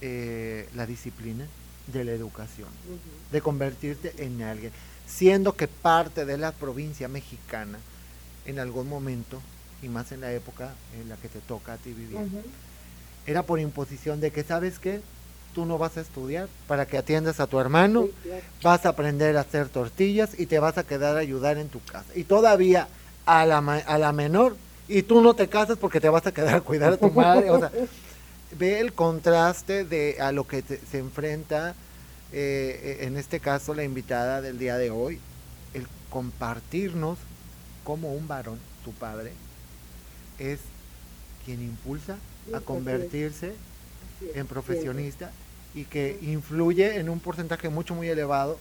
[0.00, 1.46] eh, la disciplina
[1.86, 2.68] de la educación,
[3.30, 4.72] de convertirte en alguien,
[5.06, 7.78] siendo que parte de la provincia mexicana,
[8.44, 9.40] en algún momento,
[9.82, 12.18] y más en la época en la que te toca a ti vivir,
[13.26, 15.00] era por imposición de que, ¿sabes qué?
[15.56, 18.10] tú no vas a estudiar para que atiendas a tu hermano,
[18.62, 21.82] vas a aprender a hacer tortillas y te vas a quedar a ayudar en tu
[21.82, 22.04] casa.
[22.14, 22.88] Y todavía
[23.24, 24.54] a la, a la menor,
[24.86, 27.48] y tú no te casas porque te vas a quedar a cuidar a tu madre.
[27.48, 27.72] O sea,
[28.52, 31.74] ve el contraste de a lo que se enfrenta,
[32.32, 35.20] eh, en este caso la invitada del día de hoy,
[35.74, 37.18] el compartirnos
[37.84, 39.32] como un varón, tu padre,
[40.38, 40.60] es
[41.44, 42.18] quien impulsa
[42.52, 43.54] a convertirse
[44.34, 45.30] en profesionista
[45.74, 48.58] y que influye en un porcentaje mucho muy elevado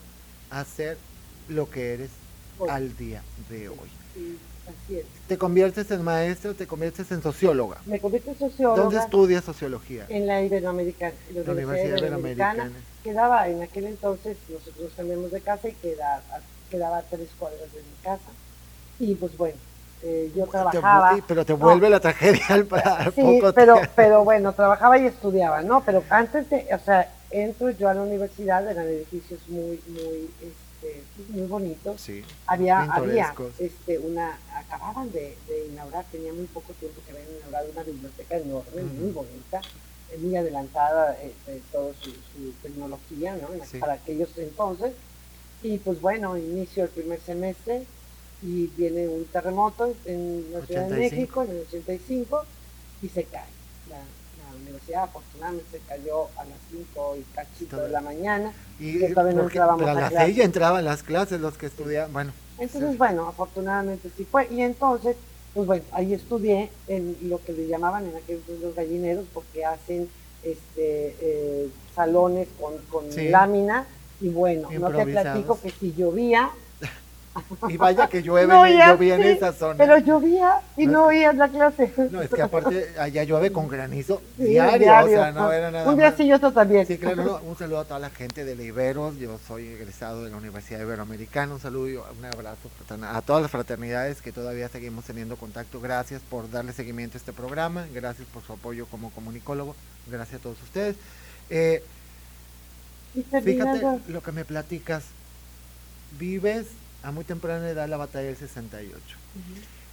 [0.49, 0.97] a ser
[1.49, 2.09] lo que eres
[2.69, 3.89] al día de hoy.
[4.67, 5.05] Así es.
[5.27, 7.77] ¿Te conviertes en maestro te conviertes en socióloga?
[7.85, 8.81] Me convierto en socióloga.
[8.81, 10.05] ¿Dónde estudias sociología?
[10.09, 11.13] En la Iberoamericana.
[11.33, 12.71] la, Universidad, Iberoamericana.
[13.03, 16.21] Quedaba en aquel entonces, nosotros cambiamos de casa y quedaba,
[16.69, 18.31] quedaba a tres cuadras de mi casa.
[18.99, 19.57] Y pues bueno,
[20.03, 21.17] eh, yo trabajaba.
[21.27, 25.83] pero te vuelve la tragedia al para Sí, pero, pero bueno, trabajaba y estudiaba, ¿no?
[25.83, 30.29] Pero antes de, o sea, entro yo a la universidad, eran edificios muy, muy,
[30.85, 32.01] este, muy bonitos.
[32.01, 35.37] Sí, había, había este, una, acababan de,
[35.71, 39.61] inaugurar, tenía muy poco tiempo que habían inaugurado una biblioteca enorme, muy bonita,
[40.11, 41.17] eh, muy adelantada
[41.47, 42.11] de toda su,
[42.61, 43.47] tecnología, ¿no?
[43.79, 44.93] Para aquellos entonces.
[45.63, 47.85] Y pues bueno, inicio el primer semestre
[48.41, 52.43] y viene un terremoto en la Ciudad de México en el 85
[53.01, 53.54] y se cae.
[54.97, 60.43] Afortunadamente cayó a las 5 y cachito de la mañana y, a las 6 ya
[60.43, 62.33] entraban las clases los que estudiaban, bueno.
[62.57, 64.47] Entonces, bueno, afortunadamente sí fue.
[64.49, 65.17] Y entonces,
[65.53, 70.09] pues bueno, ahí estudié en lo que le llamaban en aquellos los gallineros porque hacen
[70.43, 73.85] este eh, salones con, con lámina
[74.21, 76.51] y bueno, no te platico que si llovía
[77.67, 79.75] y vaya que llueve, no, llovía en esa zona.
[79.77, 81.91] Pero llovía y no, oías la clase.
[82.11, 85.97] No, es que aparte allá llueve con granizo diario, o sea, no era nada Un
[85.97, 86.85] día sí y otro también.
[86.85, 90.37] Sí, claro, un saludo a toda la gente de Iberos, yo soy egresado de la
[90.37, 92.69] Universidad Iberoamericana, un saludo y un abrazo
[93.03, 95.81] a todas las fraternidades que todavía seguimos teniendo contacto.
[95.81, 99.75] Gracias por darle seguimiento a este programa, gracias por su apoyo como comunicólogo,
[100.09, 100.95] gracias a todos ustedes.
[101.49, 101.83] Eh,
[103.43, 105.03] fíjate lo que me platicas,
[106.17, 106.67] vives
[107.05, 108.99] a muy temprana edad la batalla del 68.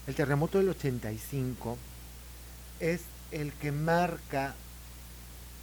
[0.07, 1.77] El terremoto del 85
[2.81, 4.55] es el que marca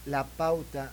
[0.06, 0.92] la pauta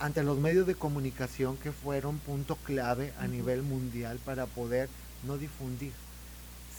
[0.00, 4.88] ante los medios de comunicación que fueron punto clave a nivel mundial para poder
[5.22, 5.92] no difundir,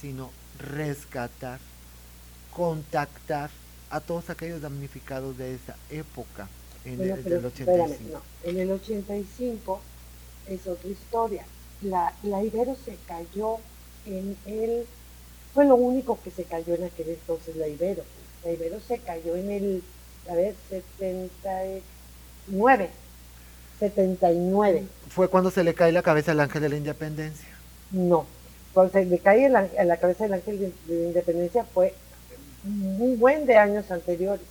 [0.02, 1.62] sino rescatar,
[2.52, 3.52] contactar
[3.90, 6.50] a todos aquellos damnificados de esa época
[6.84, 8.22] en el, 85.
[8.44, 9.82] En el 85
[10.50, 11.46] es otra historia
[11.82, 13.58] la, la Ibero se cayó
[14.06, 14.86] en el,
[15.54, 18.04] fue lo único que se cayó en aquel entonces la Ibero.
[18.44, 19.84] La Ibero se cayó en el,
[20.30, 22.90] a ver, 79.
[23.80, 24.84] 79.
[25.10, 27.50] ¿Fue cuando se le cae la cabeza al ángel de la independencia?
[27.92, 28.26] No,
[28.74, 31.94] cuando se le cae la, la cabeza del ángel de, la independencia fue
[32.64, 34.46] muy buen de años anteriores.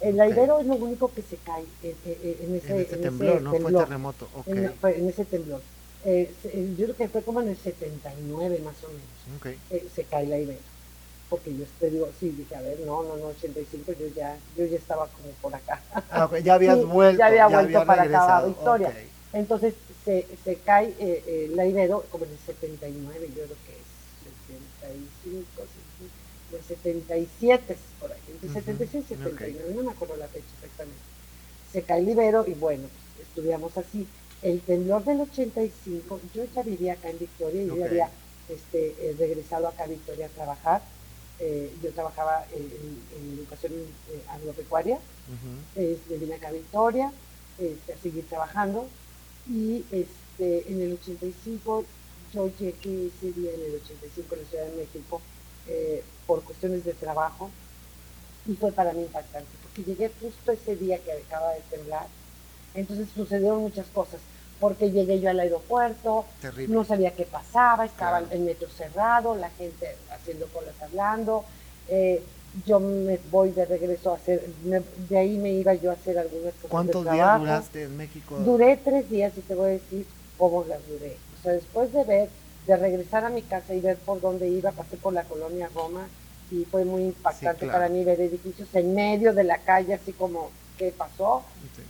[0.00, 4.28] El Ibero es lo único que se cae en, ese, temblor, no fue terremoto.
[4.46, 5.62] En, en, ese temblor.
[6.08, 6.30] Eh,
[6.78, 10.38] yo creo que fue como en el 79 más o menos, eh, se cae la
[10.38, 10.60] Ibero.
[11.28, 14.66] Porque yo te digo, sí, dije, a ver, no, no, no, 85, yo ya, yo
[14.66, 15.82] ya estaba como por acá.
[16.08, 17.18] Ah, ya habías vuelto.
[17.18, 18.94] Ya había vuelto para acá Victoria.
[19.32, 23.86] Entonces se, se cae eh, la Ibero como en el 79, yo creo que es
[24.46, 25.62] 75,
[26.52, 31.00] el 77 por ahí, entre 76 y 79, no me acuerdo la fecha exactamente.
[31.72, 32.84] Se cae el Ibero y bueno,
[33.16, 34.06] pues, estudiamos así
[34.46, 38.10] el temblor del 85, yo ya vivía acá en Victoria, yo ya había
[38.48, 40.82] este, eh, regresado acá a Victoria a trabajar.
[41.40, 47.12] Eh, yo trabajaba en, educación eh, agropecuaria, uh vine acá a Victoria
[47.58, 48.86] este, a seguir trabajando
[49.50, 51.84] y este, en el 85
[52.32, 55.20] yo llegué ese día en el 85 en la Ciudad de México
[56.26, 57.50] por cuestiones de trabajo
[58.46, 62.06] y fue para mí impactante porque llegué justo ese día que acaba de temblar
[62.74, 64.20] entonces sucedieron muchas cosas
[64.60, 66.24] porque llegué yo al aeropuerto,
[66.68, 71.44] no sabía qué pasaba, estaba el metro cerrado, la gente haciendo colas hablando.
[71.88, 72.22] Eh,
[72.64, 74.42] yo me voy de regreso a hacer,
[75.10, 76.70] de ahí me iba yo a hacer algunas cosas.
[76.70, 78.36] ¿Cuántos días duraste en México?
[78.38, 80.06] Duré tres días y te voy a decir
[80.38, 81.16] cómo las duré.
[81.38, 82.28] O sea, después de ver,
[82.66, 86.08] de regresar a mi casa y ver por dónde iba, pasé por la colonia Roma
[86.50, 90.50] y fue muy impactante para mí ver edificios en medio de la calle, así como,
[90.76, 91.42] ¿qué pasó?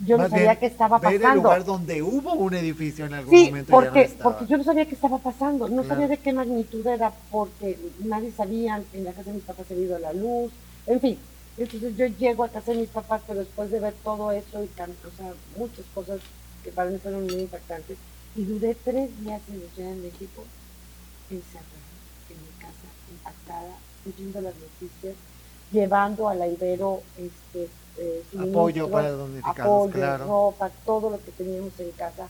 [0.04, 1.28] Yo no sabía qué estaba pasando.
[1.28, 3.70] El lugar donde hubo un edificio en algún sí, momento.
[3.70, 7.78] Porque, porque yo no sabía qué estaba pasando, no sabía de qué magnitud era, porque
[8.00, 10.52] nadie sabía, en la casa de mis papás se había ido la luz,
[10.86, 11.18] en fin.
[11.56, 14.66] Entonces yo llego a casa de mis papás, pero después de ver todo eso y
[14.66, 16.20] o sea, muchas cosas
[16.62, 17.96] que para mí fueron muy impactantes,
[18.34, 20.44] y duré tres días en la Ciudad de México
[21.30, 21.66] encerrada
[22.28, 23.74] en mi casa, impactada,
[24.06, 25.14] oyendo las noticias,
[25.72, 30.26] llevando a la Ibero este, eh, apoyo para los apoyo, claro.
[30.26, 32.28] ropa, todo lo que teníamos en casa,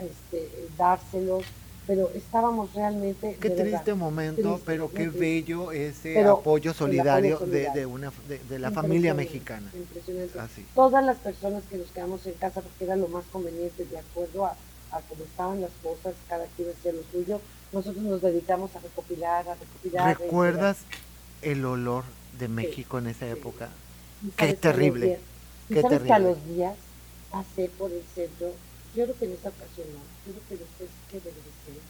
[0.00, 1.44] este, dárselos,
[1.86, 3.36] pero estábamos realmente...
[3.40, 8.12] Qué triste momento, pero qué bello ese apoyo solidario, De, de, una,
[8.48, 9.70] de, la familia mexicana.
[9.74, 10.38] Impresionante.
[10.38, 10.66] Así.
[10.74, 14.46] Todas las personas que nos quedamos en casa, porque era lo más conveniente, de acuerdo
[14.46, 14.56] a,
[14.92, 17.40] a cómo estaban las cosas, cada quien hacía lo suyo,
[17.72, 20.18] nosotros nos dedicamos a recopilar, a recopilar.
[20.18, 20.78] ¿Recuerdas
[21.42, 22.04] el olor
[22.38, 23.68] de México en esa época?
[24.36, 25.18] Qué terrible.
[25.68, 26.06] Qué sabes terrible.
[26.06, 26.76] que a los días
[27.30, 28.52] pasé por el centro,
[28.94, 31.80] yo creo que en esa ocasión no, yo creo que después que regresé.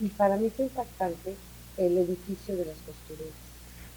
[0.00, 1.36] Y para mí fue impactante
[1.76, 3.34] el edificio de las costureras.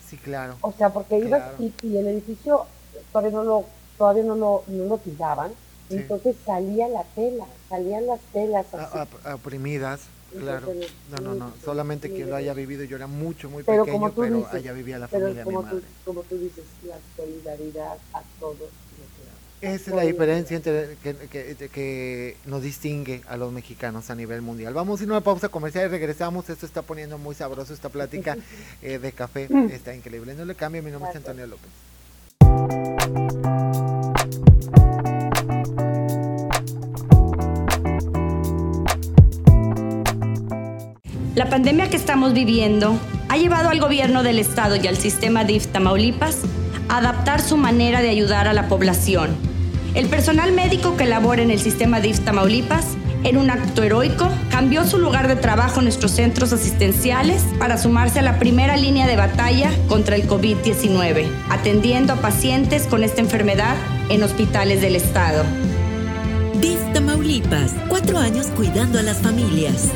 [0.08, 0.58] Sí, claro.
[0.62, 2.66] O sea, porque ibas y, el edificio
[3.12, 3.66] todavía no lo,
[3.98, 5.52] todavía no lo, no lo tiraban,
[5.90, 8.98] entonces salía la tela, salían las telas así.
[9.34, 10.02] oprimidas.
[10.38, 10.74] Claro,
[11.12, 14.54] no, no, no, solamente que lo haya vivido, yo era mucho, muy pequeño, pero dices,
[14.54, 15.80] allá vivía la familia como mi madre.
[15.80, 18.70] Tú, como tú dices, la solidaridad a todos.
[19.62, 24.42] Esa es la diferencia entre que, que, que, nos distingue a los mexicanos a nivel
[24.42, 24.74] mundial.
[24.74, 26.50] Vamos a ir a una pausa comercial y regresamos.
[26.50, 28.38] Esto está poniendo muy sabroso esta plática
[28.82, 29.50] eh, de café.
[29.70, 30.34] Está increíble.
[30.36, 31.70] No le cambie, mi nombre es Antonio López.
[41.40, 43.00] La pandemia que estamos viviendo
[43.30, 46.40] ha llevado al gobierno del estado y al sistema DIF Tamaulipas
[46.90, 49.38] a adaptar su manera de ayudar a la población.
[49.96, 52.88] El personal médico que labora en el sistema DIF Tamaulipas,
[53.24, 58.20] en un acto heroico, cambió su lugar de trabajo en nuestros centros asistenciales para sumarse
[58.20, 63.78] a la primera línea de batalla contra el COVID-19, atendiendo a pacientes con esta enfermedad
[64.10, 65.46] en hospitales del estado.
[66.60, 69.90] DIF Tamaulipas, cuatro años cuidando a las familias.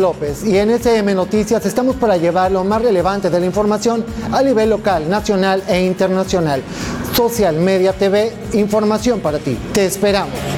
[0.00, 4.42] López y en SM Noticias estamos para llevar lo más relevante de la información a
[4.42, 6.62] nivel local, nacional e internacional.
[7.14, 9.58] Social Media TV, información para ti.
[9.72, 10.57] Te esperamos.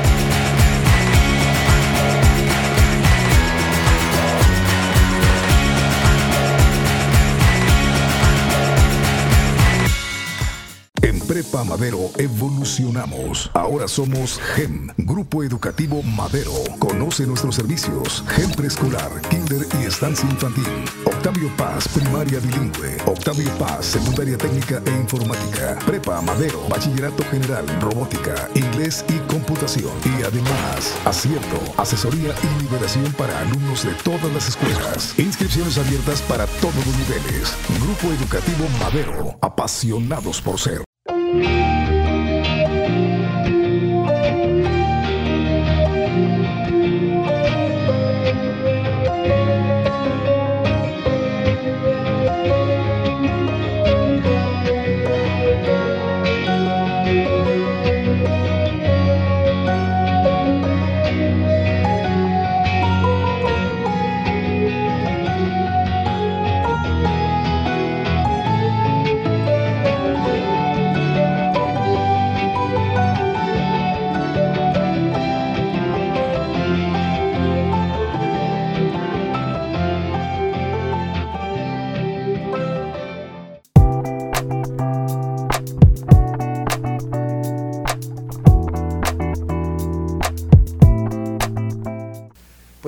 [11.31, 13.53] Prepa Madero evolucionamos.
[13.55, 16.51] Ahora somos GEM, Grupo Educativo Madero.
[16.81, 18.25] Conoce nuestros servicios.
[18.35, 20.67] GEM Preescolar, Kinder y Estancia Infantil.
[21.05, 22.97] Octavio Paz, Primaria Bilingüe.
[23.07, 25.79] Octavio Paz, Secundaria Técnica e Informática.
[25.87, 29.93] Prepa Madero, Bachillerato General, Robótica, Inglés y Computación.
[30.05, 35.17] Y además, acierto, asesoría y liberación para alumnos de todas las escuelas.
[35.17, 37.55] Inscripciones abiertas para todos los niveles.
[37.81, 40.90] Grupo Educativo Madero, apasionados por ser.
[41.33, 41.80] Música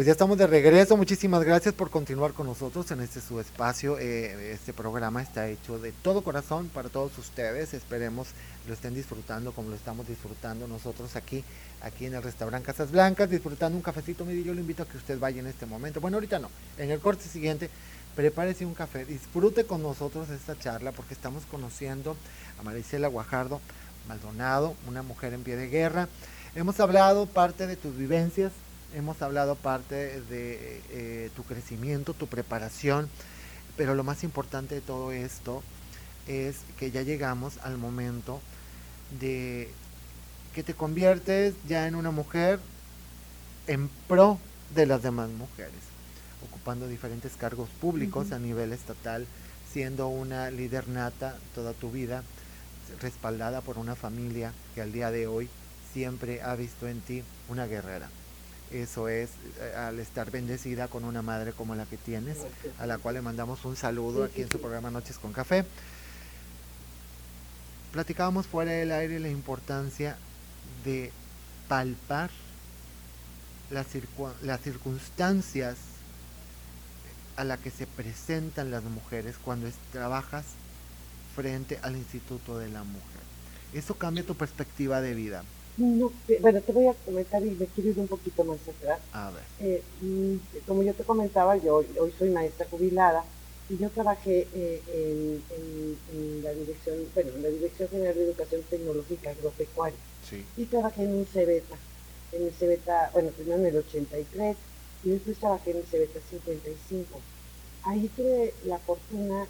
[0.02, 0.96] pues ya estamos de regreso.
[0.96, 4.00] Muchísimas gracias por continuar con nosotros en este su espacio.
[4.00, 7.72] Eh, este programa está hecho de todo corazón para todos ustedes.
[7.72, 8.26] Esperemos
[8.66, 11.44] lo estén disfrutando como lo estamos disfrutando nosotros aquí,
[11.82, 14.24] aquí en el restaurante Casas Blancas, disfrutando un cafecito.
[14.24, 16.00] Mire, yo le invito a que usted vaya en este momento.
[16.00, 16.50] Bueno, ahorita no.
[16.78, 17.70] En el corte siguiente,
[18.16, 19.04] prepárese un café.
[19.04, 22.16] Disfrute con nosotros esta charla porque estamos conociendo
[22.58, 23.60] a Marisela Guajardo
[24.08, 26.08] Maldonado, una mujer en pie de guerra.
[26.56, 28.50] Hemos hablado parte de tus vivencias
[28.94, 33.08] hemos hablado parte de eh, tu crecimiento, tu preparación,
[33.76, 35.62] pero lo más importante de todo esto
[36.26, 38.40] es que ya llegamos al momento
[39.20, 39.70] de
[40.54, 42.60] que te conviertes ya en una mujer
[43.66, 44.38] en pro
[44.74, 45.72] de las demás mujeres,
[46.46, 49.26] ocupando diferentes cargos públicos a nivel estatal,
[49.72, 52.22] siendo una líder nata toda tu vida,
[53.00, 55.48] respaldada por una familia que al día de hoy
[55.92, 58.08] siempre ha visto en ti una guerrera.
[58.72, 62.38] Eso es eh, al estar bendecida con una madre como la que tienes,
[62.78, 65.66] a la cual le mandamos un saludo aquí en su programa Noches con Café.
[67.92, 70.16] Platicábamos fuera del aire la importancia
[70.84, 71.12] de
[71.68, 72.30] palpar
[73.70, 73.86] las,
[74.42, 75.76] las circunstancias
[77.36, 80.44] a la que se presentan las mujeres cuando trabajas
[81.36, 83.22] frente al Instituto de la Mujer.
[83.74, 85.44] Eso cambia tu perspectiva de vida.
[85.76, 89.00] No, bueno, te voy a comentar y me quiero ir un poquito más atrás.
[89.12, 89.42] A ver.
[89.60, 90.34] Eh, mm,
[90.66, 93.24] como yo te comentaba, yo hoy soy maestra jubilada
[93.72, 94.82] y yo trabajé eh,
[95.50, 99.98] en, la dirección, bueno, en la Dirección General de Educación Tecnológica Agropecuaria.
[100.28, 100.44] Sí.
[100.56, 101.76] Y trabajé en un CEBETA,
[102.32, 104.56] en el CEBETA, bueno, primero en el 83
[105.04, 107.20] y después trabajé en el CEBETA 55.
[107.84, 109.46] Ahí tuve la fortuna,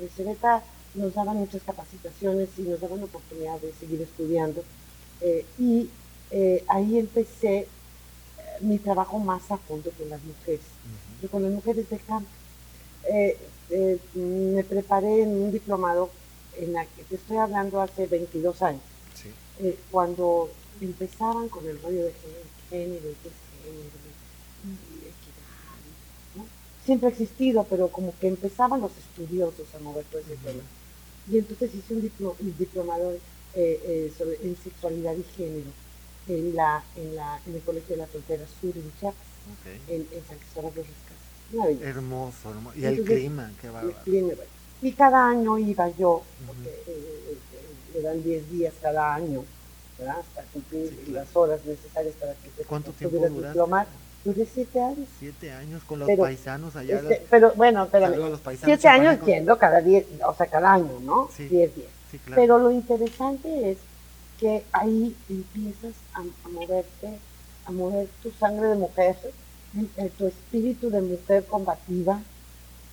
[0.00, 0.64] el CEBETA
[0.94, 4.64] nos daban muchas capacitaciones y nos daban la oportunidad de seguir estudiando
[5.20, 5.88] eh, y
[6.30, 7.68] eh, ahí empecé eh,
[8.60, 10.60] mi trabajo más a fondo con las mujeres,
[11.30, 12.28] con las mujeres de campo.
[14.14, 16.10] me preparé en un diplomado
[16.56, 18.82] en la que te estoy hablando hace 22 años,
[19.90, 20.50] cuando
[20.80, 22.12] empezaban con el rollo de
[22.70, 23.14] género, de
[23.70, 23.88] género,
[25.02, 26.46] equidad,
[26.84, 30.62] siempre ha existido, pero como que empezaban los estudiosos a mover todo ese tema.
[31.28, 32.00] Y entonces hice un,
[32.56, 33.20] diplomado eh,
[33.58, 35.70] eh, sobre, en sexualidad y género
[36.28, 39.26] en, la, en, la, en el Colegio de la Frontera Sur en Chiapas,
[39.88, 41.82] en, San Cristóbal de los Casas.
[41.82, 42.78] Hermoso, hermoso.
[42.78, 43.96] Y el clima, qué bárbaro.
[44.82, 47.38] Y cada año iba yo, porque eh,
[47.94, 49.44] le dan 10 días cada año,
[49.98, 50.18] ¿verdad?
[50.20, 53.86] hasta cumplir las horas necesarias para que se ¿Cuánto tiempo diplomar.
[54.24, 55.08] Duré siete años.
[55.20, 56.98] Siete años con los paisanos allá.
[56.98, 58.36] Este, pero bueno, espérame.
[58.64, 61.30] Siete años yendo cada diez, o sea, cada año, ¿no?
[61.32, 61.46] Sí.
[61.46, 61.95] Diez días.
[62.34, 63.78] Pero lo interesante es
[64.38, 67.18] que ahí empiezas a, moverte,
[67.64, 69.16] a mover tu sangre de mujer,
[70.16, 72.20] tu espíritu de mujer combativa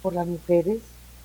[0.01, 0.81] por las mujeres,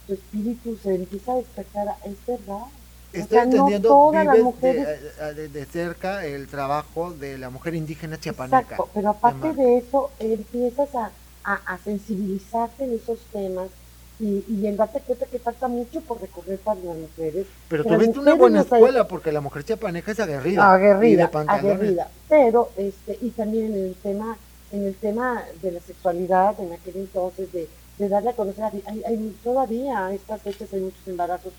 [0.07, 2.67] tu espíritu se empieza a despertar, es verdad.
[3.13, 8.61] Estoy entendiendo, vives de, cerca el trabajo de la mujer indígena chiapaneca.
[8.61, 11.11] Exacto, pero aparte de, eso, empiezas a,
[11.45, 13.69] a, a sensibilizarte en esos temas,
[14.21, 17.47] y, y en darte cuenta que falta mucho por recorrer para las mujeres.
[17.69, 20.73] Pero tuviste una buena escuela porque la mujer chapaneja es aguerrida.
[20.73, 22.11] Aguerrida, aguerrida.
[22.29, 24.37] Pero, este, y también en el tema,
[24.73, 29.03] en el tema de la sexualidad, en aquel entonces, de, de darle a conocer, hay,
[29.07, 31.53] hay, todavía a estas fechas hay muchos embarazos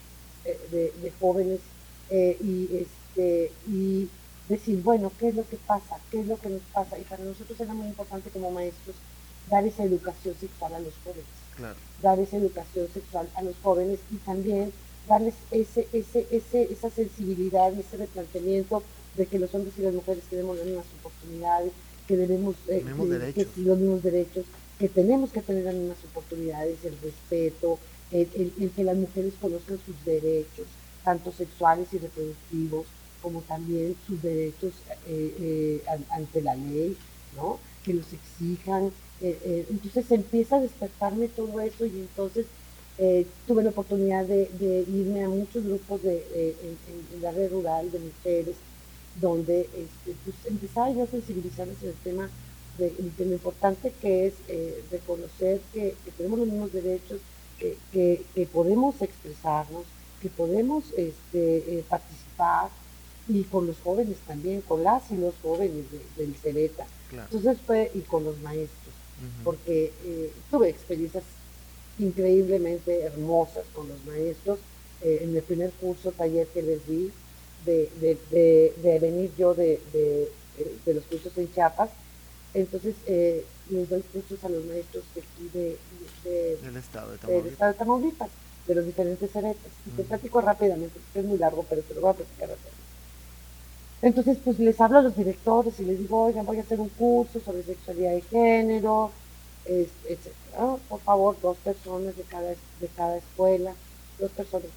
[0.44, 1.60] eh, de, de, jóvenes
[2.10, 4.10] eh, y, este, y
[4.50, 5.98] decir, bueno, ¿qué es lo que pasa?
[6.12, 6.98] ¿Qué es lo que nos pasa?
[7.00, 8.96] Y para nosotros era muy importante como maestros
[9.50, 11.39] dar esa educación sexual a los jóvenes
[12.02, 14.72] dar esa educación sexual a los jóvenes y también
[15.08, 18.84] darles ese, ese, ese, esa sensibilidad y ese replanteamiento
[19.18, 21.72] de que los hombres y las mujeres tenemos las mismas oportunidades,
[22.08, 22.84] que debemos eh,
[23.36, 24.46] que, los mismos derechos,
[24.78, 27.80] que tenemos que tener las mismas oportunidades, el respeto,
[28.12, 30.68] el, que las mujeres conozcan sus derechos,
[31.04, 32.86] tanto sexuales y reproductivos,
[33.22, 34.74] como también sus derechos
[35.08, 36.96] eh, eh, ante la ley,
[37.36, 37.60] ¿no?
[37.84, 38.92] que los exijan,
[39.22, 42.46] eh, eh, entonces empieza a despertarme todo eso y entonces
[42.98, 44.50] eh, tuve la oportunidad de,
[44.88, 46.56] irme a muchos grupos de,
[47.14, 48.56] en, la red rural de mujeres,
[49.20, 52.30] donde este, pues, empezaba yo a sensibilizarles en el tema
[52.78, 54.34] de, lo importante que es
[54.90, 57.20] reconocer que, tenemos los mismos derechos,
[57.92, 59.84] que, podemos expresarnos,
[60.22, 62.70] que podemos este, participar
[63.28, 65.86] y con los jóvenes también, con las y los jóvenes
[66.18, 66.86] del CERETA.
[67.12, 68.79] Entonces fue, y con los maestros
[69.44, 71.24] porque eh, tuve experiencias
[71.98, 74.60] increíblemente hermosas con los maestros.
[75.02, 77.12] Eh, en el primer curso, taller que les di,
[77.66, 79.80] de, de, de, venir yo de,
[80.86, 81.90] los cursos en Chiapas,
[82.54, 85.78] Entonces, eh, les doy cursos a los maestros de aquí de,
[86.62, 88.30] del estado de Tamaulipas.
[88.68, 89.72] de los diferentes eventos.
[89.86, 92.79] Y te platico rápidamente, porque es muy largo, pero te lo voy a platicar rápidamente.
[94.02, 96.90] Entonces, pues les hablo a los directores y les digo, oigan, voy a hacer un
[96.90, 99.12] curso sobre sexualidad de género,
[99.66, 100.32] etc.
[100.88, 103.74] Por favor, dos personas de cada, de cada escuela,
[104.18, 104.68] dos personas.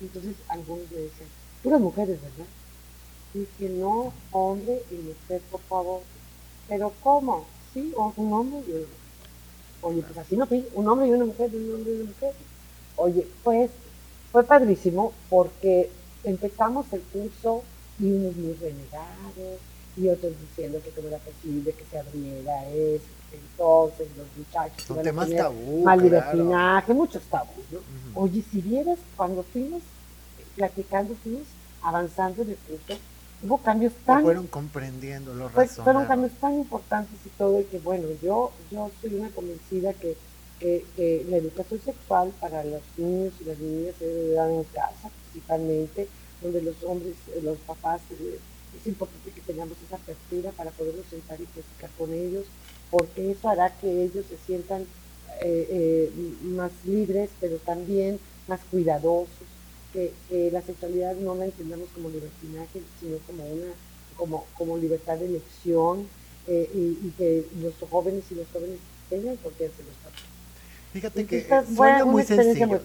[0.00, 1.26] Entonces, algunos me dicen,
[1.62, 2.46] puras mujeres, ¿verdad?
[3.32, 6.00] Y que no, hombre y mujer, por favor.
[6.68, 7.46] Pero ¿cómo?
[7.72, 8.86] Sí, un hombre y una
[9.80, 12.32] Oye, pues así no un hombre y una mujer, un hombre y una mujer.
[12.96, 13.70] Oye, pues
[14.32, 15.90] fue padrísimo porque
[16.24, 17.62] empezamos el curso
[17.98, 19.60] y unos muy renegados
[19.96, 25.02] y otros diciendo que no era posible que se abriera eso, entonces los muchachos Son
[25.02, 26.94] temas tabú, claro.
[26.94, 27.64] muchos tabús.
[28.14, 29.82] Oye, si vieras cuando fuimos
[30.56, 31.42] platicando, fuimos
[31.82, 33.00] avanzando en el curso,
[33.42, 34.22] hubo cambios tan...
[34.22, 39.14] fueron comprendiendo los Fueron cambios tan importantes y todo, y que bueno, yo, yo soy
[39.14, 40.16] una convencida que,
[40.60, 45.10] que, la educación sexual para los niños y las niñas se debe dar en casa,
[45.30, 46.08] principalmente,
[46.44, 48.38] donde los hombres, eh, los papás, eh,
[48.78, 52.44] es importante que tengamos esa apertura para podernos sentar y platicar con ellos,
[52.90, 54.84] porque eso hará que ellos se sientan
[55.40, 56.10] eh,
[56.42, 59.28] más libres, pero también más cuidadosos,
[59.92, 60.12] que,
[60.52, 63.72] la sexualidad no la entendamos como libertinaje, sino como una
[64.16, 66.06] como, como libertad de elección
[66.46, 68.78] y, que los jóvenes y los jóvenes
[69.08, 70.22] tengan confianza en los papás.
[70.92, 72.80] Fíjate que suena muy sencillo,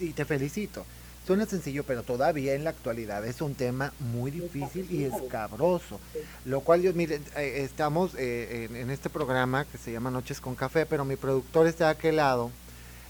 [0.00, 0.84] y te felicito.
[1.28, 6.00] Suena sencillo, pero todavía en la actualidad es un tema muy difícil y escabroso.
[6.46, 10.54] Lo cual, yo, miren, eh, estamos eh, en, este programa que se llama Noches con
[10.54, 12.50] Café, pero mi productor está de aquel lado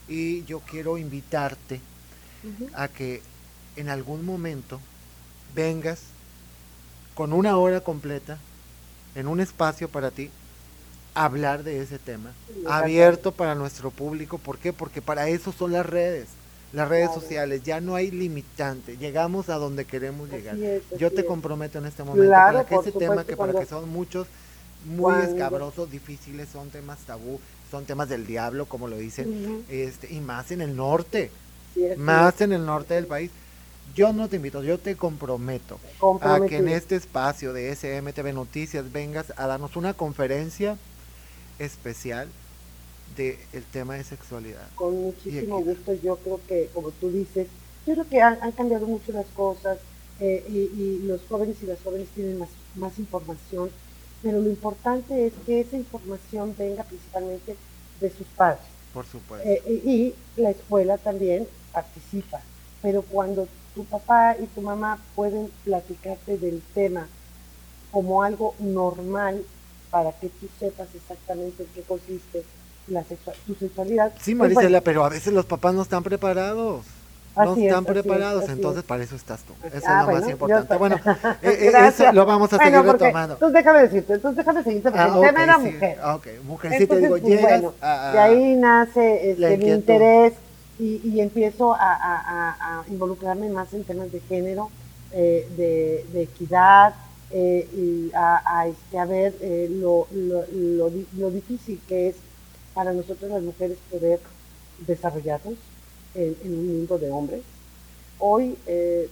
[0.08, 1.80] y yo quiero invitarte
[2.74, 3.22] a que
[3.76, 4.80] en algún momento
[5.54, 6.00] vengas
[7.14, 8.36] con una hora completa
[9.14, 10.28] en un espacio para ti
[11.14, 12.32] a hablar de ese tema,
[12.66, 14.38] abierto para nuestro público.
[14.38, 14.72] ¿Por qué?
[14.72, 16.26] Porque para eso son las redes
[16.72, 20.56] las redes sociales, ya no hay limitante, llegamos a donde queremos llegar.
[20.98, 24.26] Yo te comprometo en este momento para que ese tema, que para que son muchos,
[24.84, 27.40] muy escabrosos, difíciles, son temas tabú,
[27.70, 31.30] son temas del diablo, como lo dicen, este, y más en el norte,
[31.96, 33.30] más en el norte del país.
[33.94, 35.78] Yo no te invito, yo te comprometo
[36.20, 40.76] a que en este espacio de SMTV Noticias vengas a darnos una conferencia
[41.58, 42.28] especial
[43.16, 44.68] el tema de sexualidad.
[44.74, 47.48] Con muchísimo gusto, yo creo que, como tú dices,
[47.86, 49.78] yo creo que han, cambiado mucho las cosas
[50.20, 53.70] eh, y, los jóvenes y las jóvenes tienen más, más información,
[54.22, 57.56] pero lo importante es que esa información venga principalmente
[58.00, 58.60] de sus padres.
[58.92, 59.48] Por supuesto.
[59.48, 62.40] Eh, y, la escuela también participa,
[62.82, 67.08] pero cuando tu papá y tu mamá pueden platicarte del tema
[67.90, 69.44] como algo normal
[69.90, 72.44] para que tú sepas exactamente en qué consiste
[72.90, 73.02] la
[73.46, 74.12] tu sexualidad.
[74.20, 76.84] Sí, pues, Marisela, pero a veces los papás no están preparados.
[77.36, 79.52] no están preparados, entonces para eso estás tú.
[79.64, 80.76] Eso es ah, lo más importante.
[80.76, 80.96] Bueno,
[81.42, 83.34] eh, eh, eso lo vamos a seguir retomando.
[83.34, 85.98] Entonces déjame decirte, entonces déjame seguirte, porque ah, el tema era mujer.
[86.14, 90.34] Ok, mujercita, digo, pues, llegas bueno, De ahí nace este, mi interés
[90.78, 94.70] y, y empiezo a, a, a, involucrarme más en temas de género,
[95.12, 96.94] eh, de, de, equidad,
[97.30, 102.16] eh, y a, este, a ver eh, lo, lo, lo, lo difícil que es
[102.78, 104.20] para nosotros las mujeres poder
[104.86, 105.54] desarrollarnos
[106.14, 107.42] en, un mundo de hombres.
[108.20, 109.08] Hoy eh,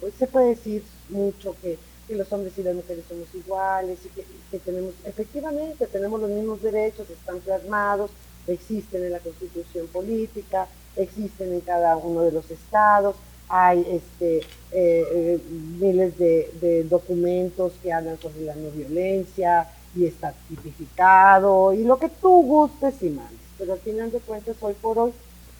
[0.00, 4.08] pues se puede decir mucho que, los hombres y las mujeres somos iguales y
[4.50, 8.10] que, tenemos, efectivamente, tenemos los mismos derechos, están plasmados,
[8.48, 13.14] existen en la constitución política, existen en cada uno de los estados,
[13.48, 14.38] hay este,
[14.72, 15.40] eh, eh,
[15.78, 22.08] miles de, documentos que hablan sobre la no violencia, y está tipificado y lo que
[22.08, 23.40] tú gustes y mandes.
[23.58, 25.12] Pero al final de cuentas, hoy por hoy,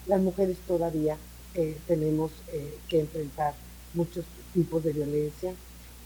[0.06, 1.16] las mujeres todavía
[1.54, 3.54] eh, tenemos eh, que enfrentar
[3.94, 5.52] muchos tipos de violencia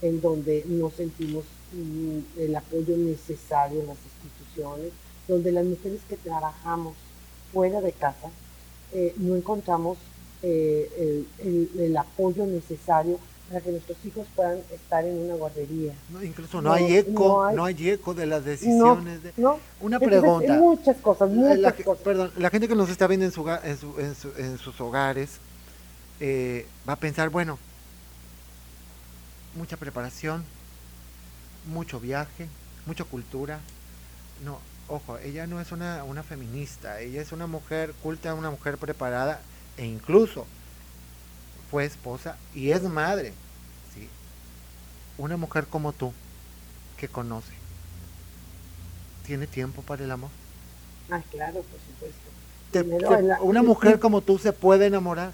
[0.03, 4.93] en donde no sentimos mm, el apoyo necesario en las instituciones,
[5.26, 6.95] donde las mujeres que trabajamos
[7.53, 8.31] fuera de casa
[8.93, 9.99] eh, no encontramos
[10.41, 13.18] el apoyo necesario
[13.49, 15.94] para que nuestros hijos puedan estar en una guardería.
[16.11, 19.22] No, incluso no, hay eco, no hay, eco de las decisiones.
[19.22, 19.32] de...
[19.80, 20.55] Una pregunta.
[20.55, 22.05] muchas cosas, muchas la, cosas.
[22.05, 23.76] Perdón, la gente que nos está viendo en, su, en,
[24.14, 25.38] su, en, sus hogares
[26.20, 27.59] eh, va a pensar, bueno,
[29.55, 30.44] mucha preparación,
[31.66, 32.49] mucho viaje,
[32.84, 33.61] mucha cultura.
[34.44, 38.76] No, ojo, ella no es una, una feminista, ella es una mujer culta, una mujer
[38.76, 39.40] preparada
[39.78, 40.46] e incluso
[41.71, 43.33] fue esposa y es madre.
[43.95, 44.09] ¿sí?
[45.19, 46.12] Una mujer como tú,
[46.97, 47.59] que conoce
[49.29, 50.31] tiene tiempo para el amor?
[51.11, 53.45] Ah, claro, por supuesto.
[53.45, 55.33] ¿Una mujer como tú se puede enamorar?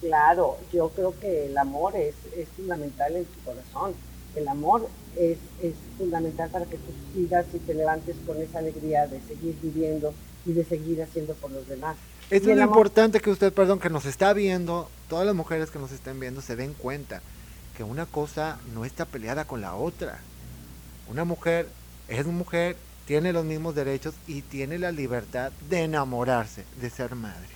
[0.00, 3.94] Claro, yo creo que el amor es, es fundamental en tu corazón.
[4.36, 9.08] El amor es, es fundamental para que tú sigas y te levantes con esa alegría
[9.08, 10.14] de seguir viviendo
[10.46, 11.96] y de seguir haciendo por los demás.
[12.30, 15.92] Es muy importante que usted, perdón, que nos está viendo, todas las mujeres que nos
[15.92, 17.20] estén viendo se den cuenta
[17.76, 20.20] que una cosa no está peleada con la otra.
[21.10, 21.68] Una mujer
[22.08, 27.48] es mujer, tiene los mismos derechos y tiene la libertad de enamorarse, de ser madre,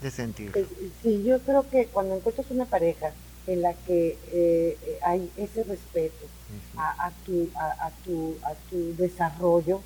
[0.00, 0.52] de sentir.
[1.02, 3.12] Sí, yo creo que cuando encuentras una pareja
[3.46, 6.26] en la que eh, hay ese respeto
[6.76, 9.80] a, tu, a, tu, a tu desarrollo,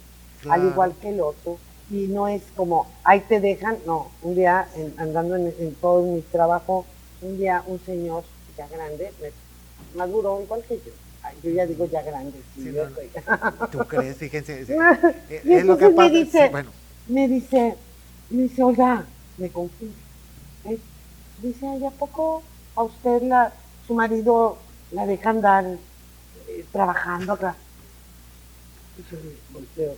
[0.49, 1.59] al igual que el otro,
[1.93, 4.67] y no es como, ahí te dejan, no, un día
[4.97, 6.87] andando en, todo mi trabajo,
[7.21, 8.25] un día un señor
[8.57, 9.13] ya grande,
[9.95, 10.93] maduro igual que yo,
[11.45, 12.89] yo ya digo ya grande, sí, yo
[13.71, 14.17] ¿Tú crees?
[14.17, 14.63] Fíjense,
[15.31, 16.09] es, lo que pasa.
[16.09, 16.71] Me dice, bueno.
[17.09, 17.77] me dice,
[18.31, 19.05] me dice, oiga,
[19.37, 19.95] me confunde.
[21.43, 22.43] dice, ¿a poco
[22.75, 23.53] a usted la,
[23.87, 24.57] su marido
[24.93, 25.67] la deja andar
[26.49, 27.55] eh, trabajando acá?
[28.97, 29.97] Y yo le volteo,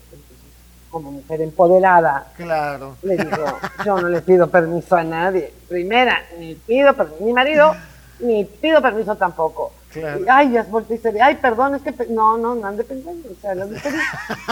[0.94, 2.28] como mujer empoderada.
[2.36, 2.94] Claro.
[3.02, 3.44] Le digo,
[3.84, 5.52] yo no le pido permiso a nadie.
[5.68, 7.24] Primera, ni pido permiso.
[7.24, 7.74] Mi marido,
[8.20, 9.72] ni pido permiso tampoco.
[9.92, 10.24] Claro.
[10.28, 13.40] Ay, ya volteé y se ay, perdón, es que no, no, no ande pensando, o
[13.40, 13.54] sea,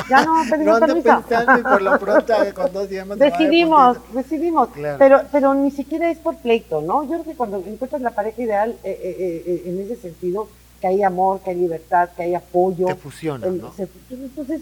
[0.08, 1.22] ya no pedimos no permiso.
[1.28, 4.68] pensando y por lo pronto con dos días Decidimos, decidimos,
[4.98, 7.02] pero, pero ni siquiera es por pleito, ¿no?
[7.04, 10.48] Yo creo que cuando encuentras la pareja ideal eh, eh, eh, en ese sentido,
[10.80, 12.86] que hay amor, que hay libertad, que hay apoyo.
[12.86, 13.72] Que fusiona, ¿no?
[14.10, 14.60] entonces,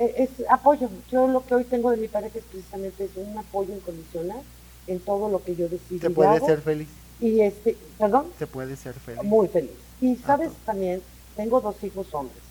[0.00, 0.88] es apoyo.
[1.10, 4.42] Yo lo que hoy tengo de mi pareja es precisamente eso, un apoyo incondicional
[4.86, 6.00] en todo lo que yo decido.
[6.00, 6.88] ¿Te puede ser feliz?
[7.20, 8.26] Y este, ¿perdón?
[8.38, 9.22] ¿Se puede ser feliz?
[9.22, 9.70] Muy feliz.
[10.00, 11.02] Y ah, sabes también,
[11.36, 12.42] tengo dos hijos hombres,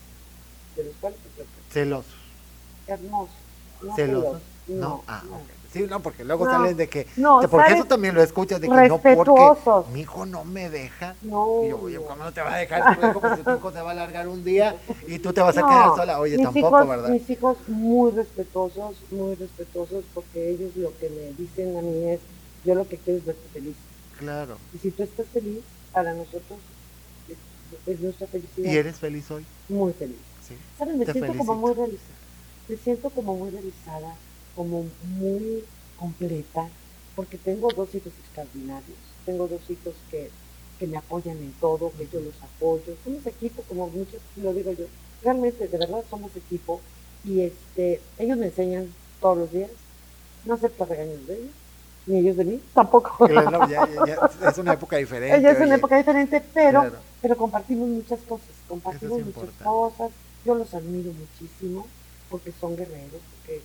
[0.76, 1.18] de los cuales
[1.70, 2.12] Celosos.
[2.86, 3.36] Hermosos.
[3.96, 4.42] ¿Celosos?
[4.68, 5.22] No, ah,
[5.72, 8.88] Sí, no, porque luego salen de que, no, porque eso también lo escuchas, de que
[8.88, 9.42] no, porque
[9.92, 11.14] mi hijo no me deja.
[11.22, 11.62] No.
[11.64, 13.20] Y yo, oye, ¿cómo no te va a dejar tu hijo?
[13.20, 15.94] Porque tu hijo te va a alargar un día y tú te vas a quedar
[15.94, 16.18] sola.
[16.18, 17.08] Oye, tampoco, ¿verdad?
[17.10, 22.20] Mis hijos muy respetuosos, muy respetuosos, porque ellos lo que me dicen a mí es,
[22.64, 23.76] yo lo que quiero es verte feliz.
[24.18, 24.58] Claro.
[24.74, 25.60] Y si tú estás feliz,
[25.92, 26.58] para nosotros
[27.86, 28.72] es, nuestra felicidad.
[28.72, 29.44] ¿Y eres feliz hoy?
[29.68, 30.18] Muy feliz.
[30.46, 30.54] Sí.
[30.78, 30.96] ¿Sabes?
[30.96, 32.14] Me siento como muy realizada.
[32.68, 34.14] Me siento como muy realizada,
[34.60, 34.84] como
[35.16, 35.64] muy
[35.98, 36.68] completa,
[37.16, 38.98] porque tengo dos hijos extraordinarios.
[39.24, 40.28] Tengo dos hijos que,
[40.78, 42.94] que me apoyan en todo, que yo los apoyo.
[43.02, 44.84] Somos equipo, como muchos lo digo yo.
[45.22, 46.82] Realmente, de verdad, somos equipo.
[47.24, 49.70] Y este, ellos me enseñan todos los días.
[50.44, 51.54] No acepto regaños de ellos
[52.06, 53.26] ni ellos de mí, tampoco.
[54.46, 55.50] es una época diferente.
[55.50, 56.92] es una época diferente, pero,
[57.22, 60.10] pero compartimos muchas cosas, compartimos muchas cosas.
[60.44, 61.86] Yo los admiro muchísimo
[62.30, 63.60] porque son guerreros, porque,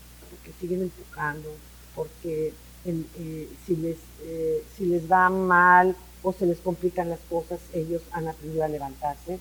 [0.46, 1.50] porque siguen empujando,
[1.96, 2.54] porque
[2.86, 8.02] eh, si, les, eh, si les va mal o se les complican las cosas, ellos
[8.12, 9.40] han aprendido a levantarse.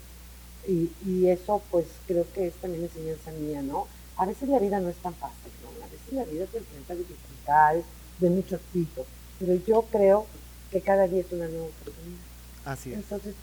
[0.66, 3.86] Y, y eso pues creo que es también enseñanza mía, ¿no?
[4.16, 5.84] A veces la vida no es tan fácil, ¿no?
[5.84, 7.84] A veces la vida te enfrenta a dificultades,
[8.18, 9.04] de muchos tipos,
[9.40, 10.26] pero yo creo
[10.70, 12.22] que cada día es una nueva oportunidad.
[12.64, 12.98] Así es.
[12.98, 13.34] Entonces,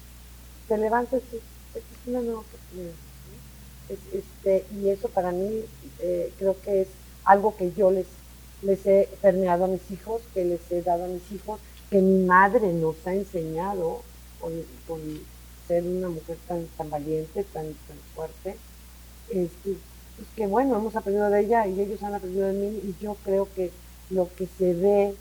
[0.68, 1.36] te levantas y
[1.78, 2.93] es una nueva oportunidad.
[4.14, 5.66] este, y eso para mí
[5.99, 6.88] eh, creo que es
[7.32, 8.07] algo que yo les,
[8.61, 11.59] les he permeado a mis hijos, que les he dado a mis hijos,
[11.89, 14.01] que mi madre nos ha enseñado
[14.39, 14.51] con,
[15.67, 18.57] ser una mujer tan, tan valiente, tan, tan fuerte.
[19.29, 19.77] Este,
[20.17, 23.15] pues que bueno, hemos aprendido de ella y ellos han aprendido de mí y yo
[23.23, 23.71] creo que
[24.09, 25.15] lo que se ve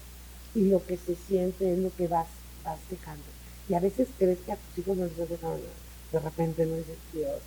[0.55, 2.27] y lo que se siente es lo que vas,
[2.65, 3.23] vas dejando.
[3.69, 5.69] Y a veces crees que a tus hijos no les has dejado nada.
[6.11, 7.41] De repente no dices, Dios,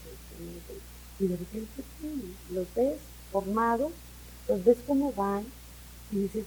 [1.19, 2.97] y de repente sí, los ves
[3.31, 3.91] formados,
[4.47, 5.45] los ves cómo van
[6.11, 6.45] y dices,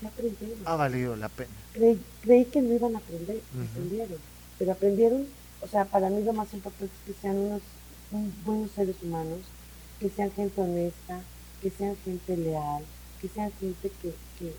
[0.00, 0.58] se aprendieron.
[0.64, 1.50] Ha valido la pena.
[1.72, 4.18] Creí, que no iban a aprender, aprendieron.
[4.58, 5.26] Pero aprendieron,
[5.60, 7.62] o sea, para mí lo más importante es que sean unos
[8.44, 9.40] buenos seres humanos,
[10.00, 11.20] que sean gente honesta,
[11.60, 12.84] que sean gente leal,
[13.20, 14.52] que sean gente que, que,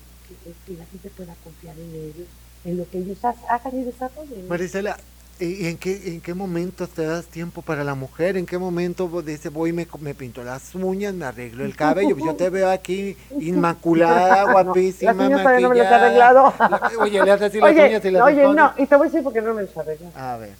[0.66, 2.28] que, la gente pueda confiar en ellos,
[2.64, 4.48] en lo que ellos hagan y desarrollen.
[4.48, 4.96] Marisela,
[5.40, 8.36] ¿y en qué, en qué momento te das tiempo para la mujer?
[8.36, 12.16] ¿En qué momento dices, voy y me, me pinto las uñas, me arreglo el cabello?
[12.18, 16.54] Yo te veo aquí inmaculada, guapísima, no, las uñas no me las he arreglado.
[17.00, 19.24] Oye, le haces así las uñas y las Oye, no, y te voy a decir
[19.24, 20.08] por qué no me las arreglo.
[20.14, 20.54] A ver.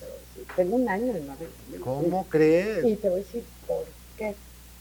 [0.56, 1.80] Tengo un año de no arreglar.
[1.80, 2.84] ¿Cómo crees?
[2.84, 3.84] Y te voy a decir por
[4.16, 4.34] qué.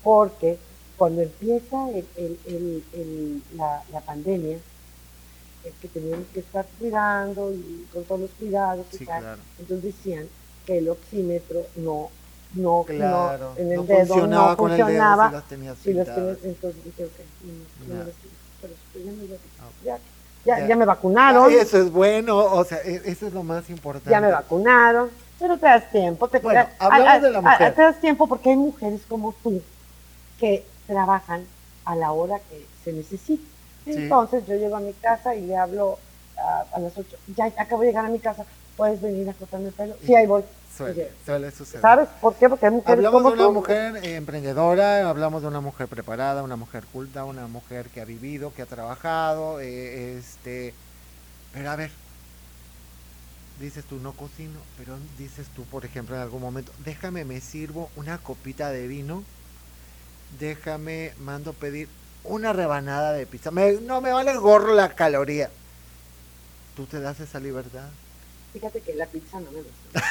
[0.04, 0.58] Porque
[1.00, 4.62] cuando empieza el, la, pandemia, es
[5.82, 10.28] que teníamos que estar cuidando y con todos los cuidados y tal, entonces decían
[10.66, 12.10] que el oxímetro no
[12.56, 15.26] no, claro, en el dedo funcionaba no funcionaba.
[15.26, 17.12] El dedo si las tenías si entonces dije, ok,
[17.88, 18.06] no, no,
[18.62, 18.74] pero
[19.84, 20.00] ya,
[20.46, 21.52] ya, ya, me vacunaron.
[21.52, 24.10] Eso es bueno, o sea, e, eso es lo más importante.
[24.10, 26.28] Ya me vacunaron, pero te das tiempo.
[26.28, 27.76] Te, bueno, hablamos de la mujer.
[27.76, 29.62] te das tiempo porque hay mujeres como tú
[30.40, 31.46] que trabajan
[31.86, 33.44] a la hora que se necesita.
[33.96, 35.98] Entonces yo llego a mi casa y le hablo
[36.38, 38.46] a, las 8, ya acabo de llegar a mi casa,
[38.78, 39.96] puedes venir a cortarme el pelo.
[40.06, 40.44] Sí, ahí voy.
[40.76, 41.82] Suele, suele suceder.
[41.82, 42.48] ¿Sabes por qué?
[42.48, 46.56] Porque hay mujeres Hablamos de una mujer eh, emprendedora, hablamos de una mujer preparada, una
[46.56, 50.74] mujer culta, una mujer que ha vivido, que ha trabajado, eh, este,
[51.52, 51.92] pero a ver,
[53.60, 57.90] dices tú no cocino, pero dices tú, por ejemplo, en algún momento, déjame me sirvo
[57.98, 59.24] una copita de vino,
[60.40, 61.90] déjame mando pedir
[62.24, 65.50] una rebanada de pizza, no me vale el gorro la caloría.
[66.76, 67.88] ¿Tú te das esa libertad?
[68.54, 70.04] Fíjate que la pizza no me gusta.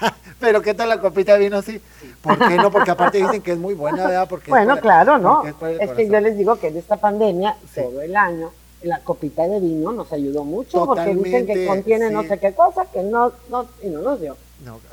[0.40, 1.80] Pero ¿qué tal la copita de vino sí?
[2.22, 2.70] ¿Por qué no?
[2.70, 4.28] Porque aparte dicen que es muy buena, ¿verdad?
[4.28, 5.44] Porque bueno, claro, ¿no?
[5.44, 8.52] Es, que yo les digo que en esta pandemia, todo el año,
[8.82, 12.86] la copita de vino nos ayudó mucho porque dicen que contiene no sé qué cosa,
[12.86, 14.36] que no, no, y no nos dio.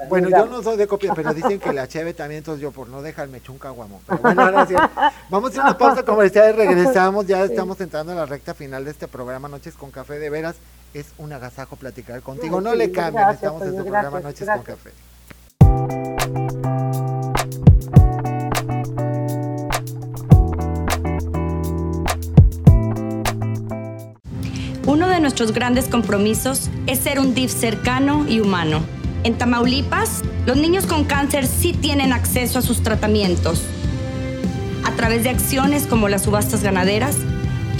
[0.09, 2.87] Bueno, yo no soy de copia, pero dicen que la cheve también, entonces yo por
[2.87, 4.01] no dejarme echar un caguamo.
[4.21, 4.75] bueno, ahora sí,
[5.29, 7.25] vamos a hacer una pausa comercial y regresamos.
[7.25, 10.19] Ya estamos entrando en la recta final de este programa Noches con Café.
[10.19, 10.55] De veras,
[10.93, 12.61] es un agasajo platicar contigo.
[12.61, 14.91] no le cambien, estamos en este programa Noches con Café.
[24.85, 28.83] Uno de nuestros grandes compromisos es ser un DIF cercano y humano
[29.25, 33.59] en Tamaulipas, los niños con cáncer sí tienen acceso a sus tratamientos.
[34.85, 37.17] A través de acciones como las subastas ganaderas,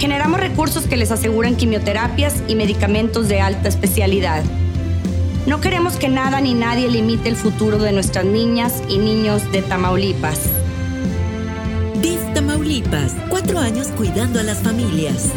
[0.00, 4.42] generamos recursos que les aseguran quimioterapias y medicamentos de alta especialidad.
[5.46, 9.62] No queremos que nada ni nadie limite el futuro de nuestras niñas y niños de
[9.62, 10.40] Tamaulipas.
[12.02, 15.30] DIF Tamaulipas, cuatro años cuidando a las familias.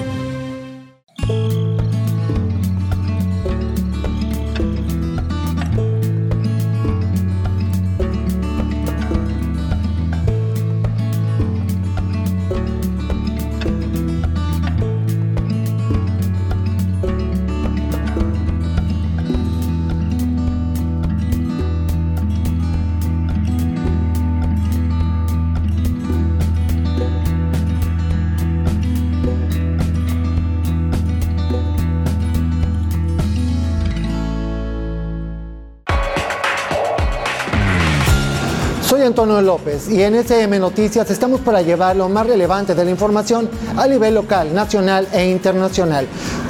[38.98, 43.48] Antonio López y en SM Noticias estamos para llevar lo más relevante de la información
[43.78, 46.08] a nivel local, nacional e internacional.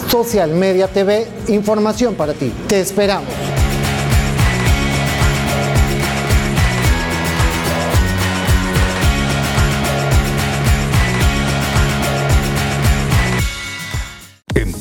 [0.10, 2.52] Social Media TV, información para ti.
[2.68, 3.59] Te esperamos.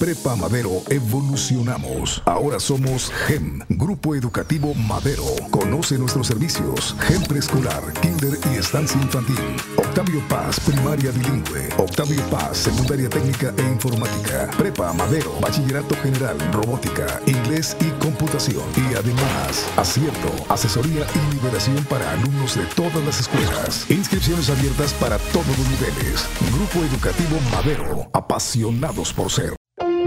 [0.09, 2.23] Prepa Madero evolucionamos.
[2.25, 5.27] Ahora somos GEM, Grupo Educativo Madero.
[5.51, 6.97] Conoce nuestros servicios.
[7.07, 9.37] GEM Preescolar, Kinder y Estancia Infantil.
[9.77, 11.69] Octavio Paz, Primaria Bilingüe.
[11.77, 14.49] Octavio Paz, Secundaria Técnica e Informática.
[14.57, 18.65] Prepa Madero, Bachillerato General, Robótica, Inglés y Computación.
[18.77, 23.85] Y además, acierto, asesoría y liberación para alumnos de todas las escuelas.
[23.91, 26.25] Inscripciones abiertas para todos los niveles.
[26.51, 29.58] Grupo Educativo Madero, apasionados por ser.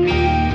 [0.01, 0.50] Música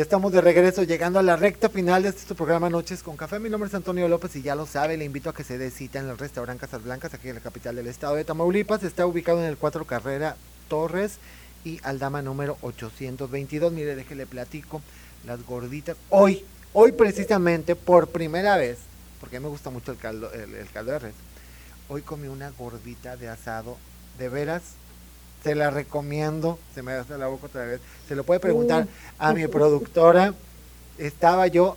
[0.00, 3.38] estamos de regreso llegando a la recta final de este programa Noches con Café.
[3.38, 5.70] Mi nombre es Antonio López y ya lo sabe, le invito a que se dé
[5.78, 8.82] en el restaurante Casas Blancas, aquí en la capital del estado de Tamaulipas.
[8.82, 10.36] Está ubicado en el 4 Carrera
[10.68, 11.18] Torres
[11.64, 13.72] y Aldama número 822.
[13.72, 14.80] Mire, déjele platico
[15.26, 15.96] las gorditas.
[16.08, 18.78] Hoy, hoy precisamente, por primera vez,
[19.20, 21.14] porque me gusta mucho el caldo, el, caldo de res,
[21.88, 23.76] hoy comí una gordita de asado,
[24.18, 24.62] de veras,
[25.42, 28.86] se la recomiendo, se me hace la boca otra vez, se lo puede preguntar
[29.18, 30.34] a mi productora,
[30.98, 31.76] estaba yo,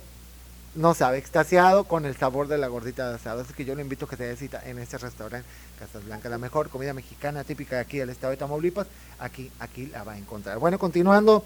[0.74, 3.82] no sabe, extasiado con el sabor de la gordita de asado, así que yo le
[3.82, 5.48] invito a que se dé cita en este restaurante
[5.78, 8.86] Casas Blancas, la mejor comida mexicana típica de aquí del estado de Tamaulipas,
[9.18, 10.58] aquí, aquí la va a encontrar.
[10.58, 11.44] Bueno, continuando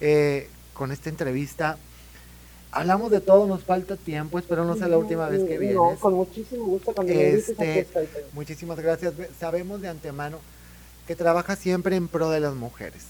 [0.00, 1.78] eh, con esta entrevista,
[2.74, 5.76] Hablamos de todo, nos falta tiempo, espero no sea la última vez que vienes.
[5.76, 7.86] No, con muchísimo gusto cuando este,
[8.32, 9.12] Muchísimas gracias.
[9.38, 10.38] Sabemos de antemano
[11.06, 13.02] que trabaja siempre en pro de las mujeres.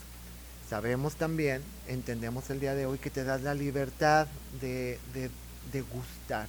[0.69, 4.27] Sabemos también, entendemos el día de hoy, que te das la libertad
[4.61, 6.49] de, de, gustar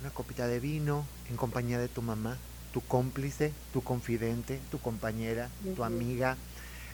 [0.00, 2.36] una copita de vino en compañía de tu mamá,
[2.72, 6.36] tu cómplice, tu confidente, tu compañera, tu amiga,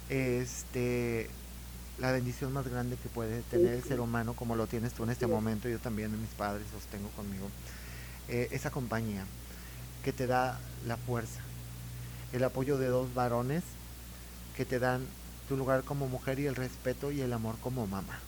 [0.09, 1.29] este
[1.99, 5.11] la bendición más grande que puede tener el ser humano, como lo tienes tú en
[5.11, 7.49] este momento, yo también mis padres los tengo conmigo,
[8.29, 9.25] eh, esa compañía
[10.05, 11.41] que te da la fuerza,
[12.33, 13.63] el apoyo de dos varones
[14.57, 15.07] que te dan
[15.49, 18.19] tu lugar como mujer y el respeto y el amor como mamá.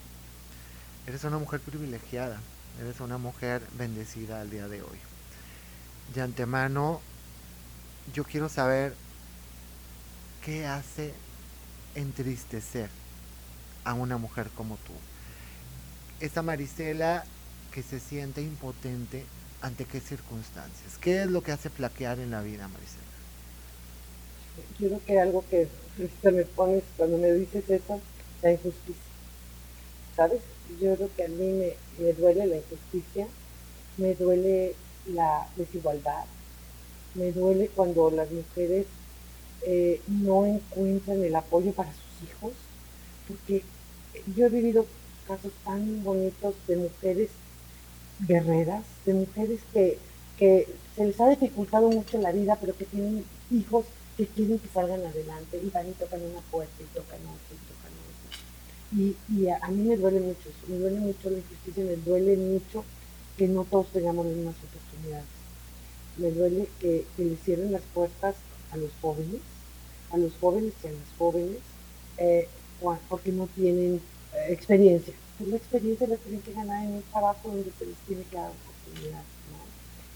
[1.07, 2.39] Eres una mujer privilegiada,
[2.79, 4.99] eres una mujer bendecida al día de hoy.
[6.13, 7.01] De antemano,
[8.13, 8.95] yo quiero saber
[10.43, 11.13] qué hace
[11.95, 12.89] entristecer
[13.83, 14.93] a una mujer como tú.
[16.19, 17.23] Esta Marisela
[17.71, 19.25] que se siente impotente
[19.61, 20.97] ante qué circunstancias.
[21.01, 23.08] ¿Qué es lo que hace flaquear en la vida, Marisela?
[24.79, 25.67] Yo creo que algo que
[26.21, 27.99] te me pones cuando me dices eso,
[28.41, 28.95] la injusticia.
[30.15, 30.41] ¿Sabes?
[30.81, 33.27] Yo creo que a mí me, duele la injusticia,
[33.97, 34.75] me duele
[35.13, 36.25] la desigualdad,
[37.15, 38.85] me duele cuando las mujeres
[39.63, 42.53] eh, no encuentran el apoyo para sus hijos,
[43.27, 43.63] porque
[44.35, 44.85] yo he vivido
[45.27, 47.29] casos tan bonitos de mujeres
[48.27, 49.97] guerreras, de mujeres que,
[50.37, 53.85] se les ha dificultado mucho la vida, pero que tienen hijos
[54.19, 57.63] que quieren que salgan adelante y van y tocan una puerta y tocan otra y
[57.71, 58.35] tocan otra.
[59.31, 62.83] Y, a, mí me duele mucho eso, me duele mucho la injusticia, me duele mucho
[63.37, 65.25] que no todos tengamos las mismas oportunidades.
[66.17, 68.35] Me duele que, que le cierren las puertas
[68.71, 69.39] a los jóvenes,
[70.11, 71.59] a los jóvenes y a las jóvenes,
[72.17, 72.49] eh,
[73.07, 74.01] porque no tienen
[74.35, 75.13] eh, experiencia.
[75.37, 78.35] Pues la experiencia la tienen que ganar en un trabajo donde se les tiene que
[78.35, 79.23] dar oportunidad.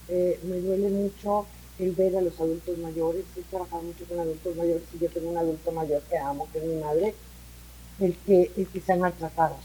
[0.10, 1.46] Eh, me duele mucho
[1.80, 5.30] el ver a los adultos mayores, he trabajado mucho con adultos mayores y yo tengo
[5.30, 7.16] un adulto mayor que amo, que es mi madre,
[8.00, 9.60] el que, el que sean maltratados,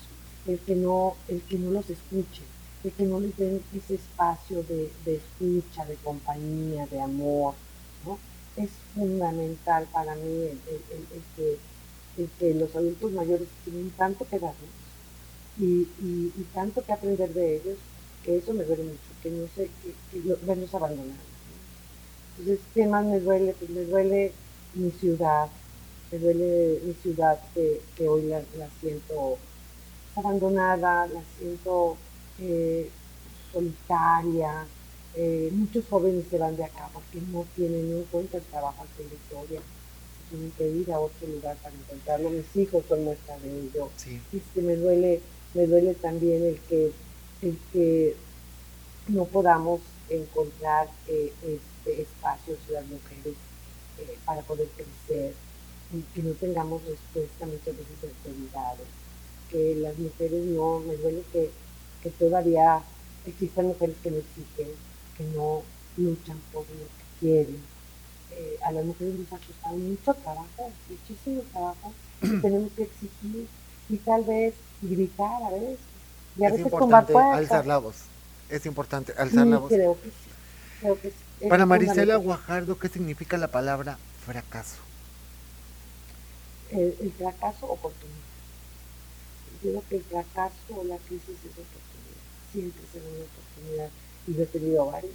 [0.47, 2.43] el que no, el que no los escuche,
[2.85, 7.55] el que no les den ese espacio de, de escucha, de compañía, de amor,
[8.07, 8.19] ¿no?
[8.57, 11.59] Es fundamental para mí el, el que
[12.27, 14.57] que los adultos mayores tienen tanto que darnos
[15.61, 15.85] y,
[16.55, 17.79] tanto que aprender de ellos,
[18.25, 21.38] que eso me duele mucho, que no sé, que, verlos abandonados.
[22.39, 23.55] Entonces, ¿qué más me duele?
[23.59, 24.33] Pues me duele
[24.75, 25.49] mi ciudad,
[26.13, 28.43] me duele mi ciudad que, hoy la,
[28.81, 29.39] siento
[30.15, 31.97] abandonada, la siento
[32.41, 32.89] eh,
[33.53, 34.67] solitaria.
[35.15, 39.11] Eh, muchos jóvenes se van de acá porque no tienen en cuenta el trabajo en
[39.11, 39.61] Victoria
[40.29, 42.31] tienen que ir a otro lugar para encontrarlo.
[42.31, 43.89] Mis hijos son muestra de ello.
[43.97, 44.21] Sí.
[44.33, 45.21] Este, me duele,
[45.55, 46.93] me duele también el que,
[47.43, 48.17] el que
[49.09, 49.81] no podamos
[50.11, 53.35] encontrar eh, este, espacios las mujeres
[53.99, 55.35] eh, para poder crecer
[55.93, 58.87] y que no tengamos respuesta muchas veces a autoridades.
[59.51, 61.51] Que las mujeres no, me duele que,
[62.03, 62.83] que todavía
[63.27, 64.69] existan mujeres que no exigen,
[65.17, 65.63] que no
[65.97, 67.79] luchan por lo que quieren
[68.39, 73.49] eh, a las mujeres nos ha costado mucho trabajo, muchísimo trabajo, tenemos que exigir
[73.89, 75.79] y tal vez gritar a veces.
[76.37, 77.97] Y a es importante alzar la voz,
[78.49, 79.73] es importante alzar la voz.
[79.73, 80.15] Creo que sí,
[80.81, 81.49] creo que sí.
[81.49, 84.77] Para Marisela Guajardo, ¿qué significa la palabra fracaso?
[86.71, 88.17] El, el fracaso, oportunidad.
[89.63, 92.23] Yo creo que el fracaso o la crisis es oportunidad,
[92.53, 93.91] siempre será una oportunidad,
[94.27, 95.15] y yo he tenido varios,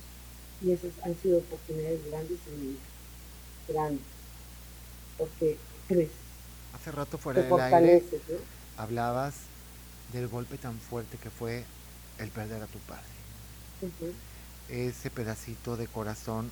[0.61, 2.79] y esas han sido oportunidades grandes en mi vida
[3.67, 4.01] grande,
[5.17, 5.57] porque
[5.87, 6.09] crees.
[6.73, 8.03] Hace rato fuera del aire
[8.77, 9.35] hablabas
[10.11, 11.63] del golpe tan fuerte que fue
[12.19, 13.03] el perder a tu padre.
[14.69, 16.49] Ese pedacito de corazón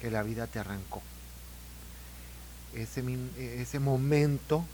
[0.00, 1.02] que la vida te arrancó.
[2.74, 3.02] Ese,
[3.60, 4.64] ese momento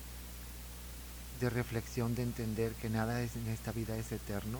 [1.40, 4.58] de reflexión, de entender que nada en esta vida es eterno.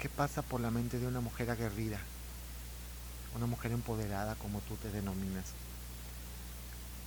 [0.00, 2.00] ¿Qué pasa por la mente de una mujer aguerrida
[3.36, 5.44] una mujer empoderada como tú te denominas,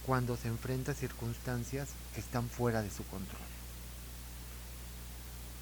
[0.05, 3.52] cuando se enfrenta a circunstancias que están fuera de su control.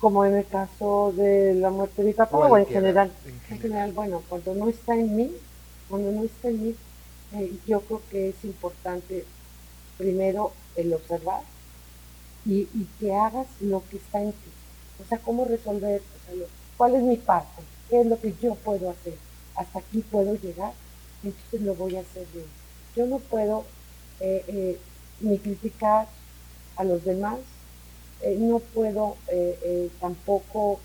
[0.01, 3.11] Como en el caso de la muerte de mi papá o, en, general?
[3.25, 3.93] en, general?
[3.93, 5.31] bueno, cuando no está en mí,
[5.87, 6.75] cuando no está en mí,
[7.33, 9.25] eh, yo creo que es importante
[9.97, 11.43] primero el observar
[12.45, 12.65] y,
[12.99, 14.49] que hagas lo que está en ti.
[15.03, 16.01] O sea, cómo resolver,
[16.77, 19.15] cuál es mi parte, qué es lo que yo puedo hacer,
[19.55, 20.73] hasta aquí puedo llegar,
[21.23, 22.45] entonces lo voy a hacer bien.
[22.95, 23.65] Yo no puedo
[24.19, 24.79] eh, eh,
[25.19, 26.07] ni criticar
[26.75, 27.39] a los demás,
[28.23, 29.17] eh, no puedo
[29.99, 30.79] tampoco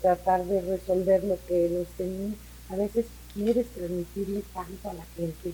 [0.00, 2.36] tratar de resolver lo que no esté en mí.
[2.70, 5.52] A veces quieres transmitirle tanto a la gente,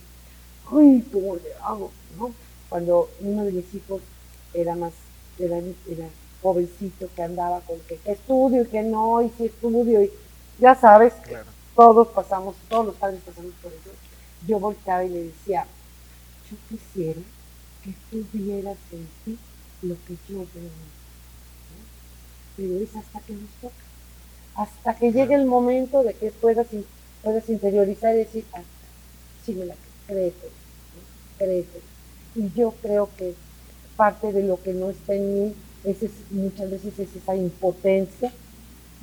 [0.70, 1.90] ¡ay, cómo le hago!
[2.18, 2.32] ¿no?
[2.68, 4.02] Cuando uno de mis hijos
[4.54, 4.92] era más,
[5.38, 5.60] era,
[6.40, 10.12] jovencito que andaba con que, estudio y que no, y si estudio, y
[10.60, 11.14] ya sabes,
[11.74, 13.90] todos pasamos, todos los padres pasamos por eso.
[14.46, 15.66] Yo volteaba y le decía,
[16.50, 17.20] yo quisiera
[17.82, 19.38] que tú vieras en ti
[19.82, 20.70] lo que yo veo
[22.56, 23.74] Pero es hasta que nos toca.
[24.54, 26.66] Hasta que llegue el momento de que puedas,
[27.22, 28.62] puedas interiorizar y decir, ah,
[29.44, 29.76] sí me la
[30.06, 30.32] creo,
[31.38, 31.80] créete.
[32.34, 33.34] Y yo creo que
[33.96, 35.54] parte de lo que no está en mí
[35.84, 35.98] es,
[36.30, 38.32] muchas veces es esa impotencia,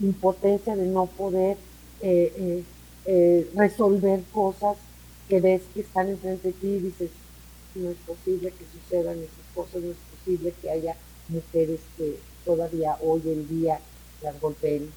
[0.01, 1.57] impotencia de no poder
[2.01, 2.63] eh, eh,
[3.05, 4.78] eh, resolver cosas
[5.30, 7.11] que ves que están enfrente de ti y dices,
[7.76, 10.14] no es posible que sucedan esas cosas, no es posible
[10.61, 10.95] que haya
[11.30, 13.80] mujeres que todavía hoy en día
[14.21, 14.91] las golpeen,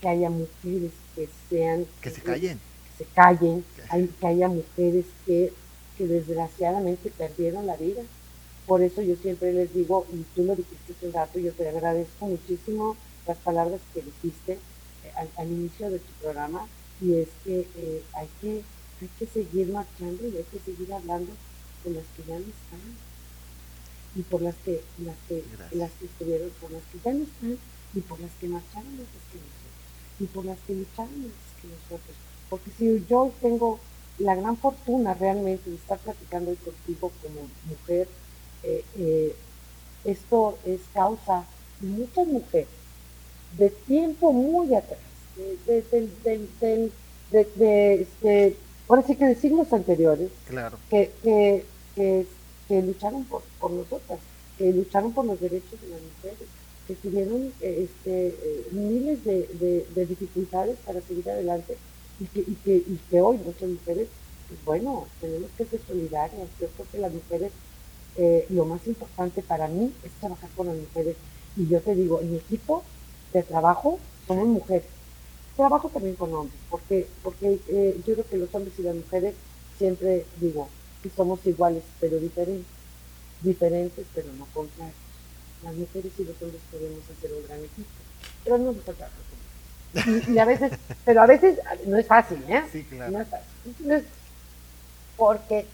[0.00, 1.86] que haya mujeres que sean...
[2.00, 2.58] Que se callen.
[2.58, 3.64] Que se callen,
[4.20, 5.52] que haya mujeres que,
[5.96, 8.02] que desgraciadamente perdieron la vida
[8.66, 11.68] por eso yo siempre les digo, y tú lo dijiste hace un rato, yo te
[11.68, 12.96] agradezco muchísimo
[13.26, 16.66] las palabras que dijiste eh, al, inicio de tu programa,
[17.00, 18.62] y es que, eh, hay que
[19.00, 21.32] hay que seguir marchando y hay que seguir hablando
[21.82, 22.80] con las que ya no están
[24.14, 27.58] y por las que las que las que estuvieron por las que ya no están
[27.94, 31.68] y por las que marcharon antes que nosotros y por las que lucharon antes que
[31.68, 32.16] nosotros
[32.50, 33.80] porque si yo tengo
[34.18, 38.08] la gran fortuna realmente de estar platicando hoy contigo como mujer
[38.62, 39.34] eh, eh,
[40.04, 41.44] esto es causa
[41.80, 42.68] de muchas mujeres,
[43.58, 44.98] de tiempo muy atrás,
[45.66, 45.78] de,
[48.00, 48.56] este,
[48.88, 50.78] ahora sí que de siglos anteriores, claro.
[50.90, 52.26] que, que, que,
[52.80, 54.20] lucharon por, por nosotras,
[54.56, 56.48] que lucharon por los derechos de las mujeres,
[56.86, 61.76] que tuvieron este, eh, miles de, de, dificultades para seguir adelante
[62.20, 64.08] y que, y que, y que hoy muchas mujeres,
[64.48, 66.48] pues bueno, tenemos que ser solidarias.
[66.60, 67.52] Yo creo que las mujeres
[68.16, 71.16] eh, lo más importante para mí es trabajar con las mujeres.
[71.56, 72.82] Y yo te digo, en equipo
[73.32, 74.86] de trabajo somos mujeres.
[75.56, 79.34] Trabajo también con hombres, porque, porque eh, yo creo que los hombres y las mujeres
[79.78, 80.68] siempre digo
[81.02, 82.66] que somos iguales, pero diferentes.
[83.42, 84.94] Diferentes, pero no contrarios.
[85.64, 87.88] Las mujeres y los hombres podemos hacer un gran equipo,
[88.44, 88.94] pero no nos con
[90.28, 90.72] y, a veces,
[91.04, 92.62] pero a veces no es fácil, ¿eh?
[92.70, 93.12] Sí, claro.
[93.12, 94.06] No es fácil.
[95.16, 95.66] porque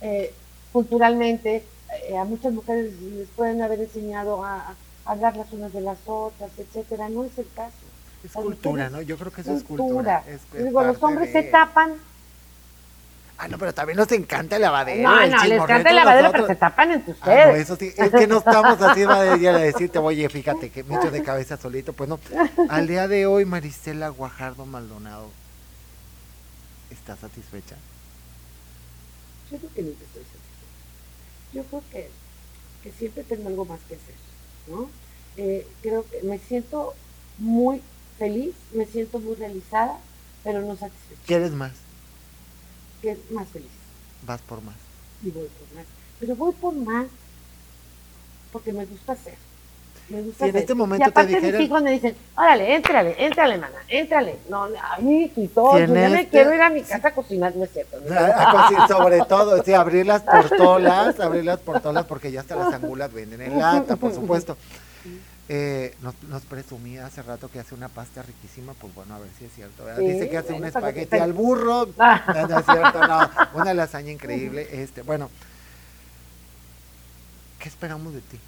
[0.00, 0.34] eh,
[0.72, 1.64] culturalmente
[2.08, 4.74] eh, a muchas mujeres les pueden haber enseñado a,
[5.04, 7.08] hablar las unas de las otras, etcétera.
[7.08, 7.76] No es el caso.
[8.22, 9.00] Es cultura, ¿no?
[9.00, 10.24] Yo creo que eso es cultura.
[10.52, 11.94] Digo, los hombres se tapan.
[13.42, 15.02] Ah, no, pero también nos encanta el lavadero.
[15.02, 17.46] No, no, les encanta el lavadero, pero se tapan entre ustedes.
[17.46, 20.96] Ah, no, eso sí, es que no estamos así de decirte, oye, fíjate que me
[20.96, 21.94] echo de cabeza solito.
[21.94, 22.20] Pues no,
[22.68, 25.30] al día de hoy, Maristela Guajardo Maldonado,
[26.90, 27.76] ¿está satisfecha?
[29.50, 30.40] Yo creo que nunca estoy satisfecha
[31.52, 32.08] yo creo que,
[32.82, 34.14] que siempre tengo algo más que hacer,
[34.68, 34.88] ¿no?
[35.36, 36.94] Eh, creo que me siento
[37.38, 37.82] muy
[38.18, 39.98] feliz, me siento muy realizada,
[40.44, 41.20] pero no satisfecha.
[41.26, 41.72] ¿Quieres más?
[43.02, 43.70] Que más feliz.
[44.26, 44.76] Vas por más.
[45.22, 45.86] Y voy por más.
[46.18, 47.06] Pero voy por más
[48.52, 49.34] porque me gusta hacer.
[50.08, 53.14] Me gusta si en este momento y aparte te mis hijos me dicen, órale, éntrale,
[53.16, 54.38] éntrale, mana, éntrale.
[54.48, 57.70] No, ay, todo, yo ya me quiero ir a mi casa a cocinar, no es
[57.72, 57.96] cierto.
[58.88, 63.40] sobre todo, sí, abrir las portolas, abrir las portolas, porque ya hasta las angulas venden
[63.40, 64.56] en lata, por supuesto.
[65.52, 69.30] Eh, nos, nos, presumía hace rato que hace una pasta riquísima, pues bueno, a ver
[69.36, 69.84] si es cierto.
[69.98, 74.68] Dice que hace un espagueti al burro, no, no es cierto, no, una lasaña increíble.
[74.70, 75.28] Este, bueno,
[77.58, 78.38] ¿qué esperamos de ti?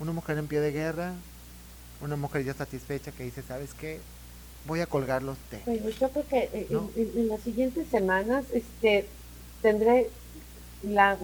[0.00, 1.14] Una mujer en pie de guerra,
[2.02, 4.00] una mujer ya satisfecha que dice, ¿sabes qué?
[4.66, 5.62] Voy a colgar los té.
[5.64, 9.06] Bueno, yo creo que eh, en, las siguientes semanas este,
[9.62, 10.10] tendré
[10.82, 11.16] la,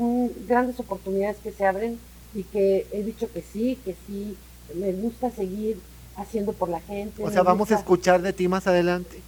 [0.49, 2.01] grandes oportunidades que se abren
[2.35, 4.37] y que he dicho que sí, que sí,
[4.75, 5.79] me gusta seguir
[6.17, 7.25] haciendo por la gente.
[7.25, 9.21] O sea, vamos a escuchar de ti más adelante.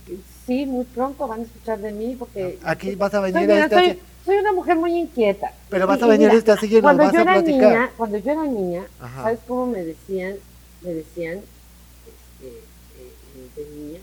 [0.46, 2.58] Sí, muy pronto van a escuchar de mí porque...
[2.62, 5.52] Aquí vas a venir a este soy una mujer muy inquieta.
[5.68, 7.44] Pero vas a venir esta así y nos vas a platicar.
[7.44, 8.84] Niña, cuando yo era niña,
[9.16, 10.36] ¿sabes cómo me decían?
[10.80, 11.40] Me decían,
[12.06, 14.00] este, eh, de niña,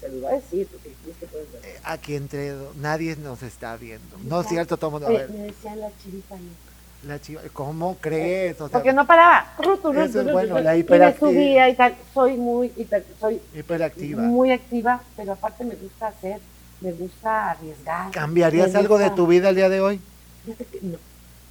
[0.00, 1.64] te lo iba a decir, porque es que puedes ver.
[1.64, 4.18] Eh, aquí entre nadie nos está viendo.
[4.24, 5.10] No es cierto, todo mundo.
[5.10, 6.36] Eh, me decían la chivita,
[7.06, 8.60] La chiva, ¿cómo crees?
[8.60, 9.46] O sea, porque no paraba.
[9.60, 11.30] Eso es bueno, la hiperactiva.
[11.30, 11.94] Y me subía y tal.
[12.12, 12.72] Soy muy
[13.20, 14.22] soy hiperactiva.
[14.22, 16.40] Muy activa, pero aparte me gusta hacer,
[16.80, 18.10] me gusta arriesgar.
[18.10, 20.00] ¿Cambiarías algo de tu vida el día de hoy?
[20.82, 20.98] No,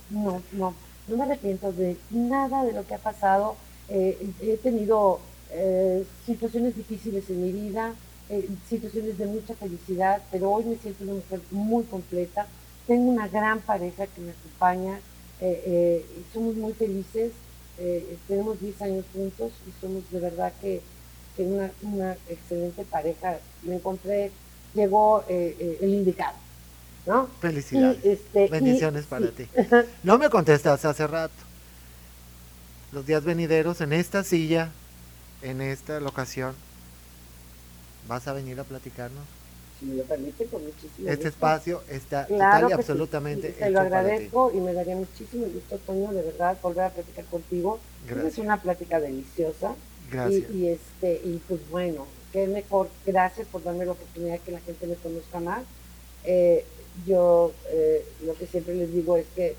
[0.09, 0.73] no, no.
[1.07, 3.55] No me arrepiento de nada de lo que ha pasado.
[3.87, 5.19] Eh, he tenido
[5.51, 7.93] eh, situaciones difíciles en mi vida,
[8.29, 12.47] eh, situaciones de mucha felicidad, pero hoy me siento una mujer muy completa.
[12.87, 14.99] Tengo una gran pareja que me acompaña,
[16.33, 17.31] somos muy felices,
[18.27, 20.81] tenemos 10 años juntos y somos de verdad que,
[21.37, 23.37] una, una, excelente pareja.
[23.63, 24.31] Me encontré,
[24.73, 26.37] llegó el indicado.
[27.05, 27.27] ¿no?
[27.39, 28.03] Felicidades.
[28.03, 29.47] Este, Bendiciones para ti.
[30.03, 31.33] No me contestas hace rato.
[32.91, 34.71] Los días venideros en esta silla,
[35.41, 36.55] en esta locación,
[38.07, 39.23] ¿vas a venir a platicarnos?
[39.85, 43.59] Si me lo permite, con muchísimo Este espacio está total y absolutamente sí.
[43.59, 47.79] Te lo agradezco y me daría muchísimo gusto, Toño, de verdad, volver a platicar contigo.
[48.25, 49.75] Es una plática deliciosa.
[50.11, 50.49] Gracias.
[50.51, 54.87] Y, este, y pues bueno, qué mejor, gracias por darme la oportunidad que la gente
[54.87, 55.63] me conozca más.
[56.23, 56.65] Eh,
[57.05, 59.55] yo eh, lo que siempre les digo es que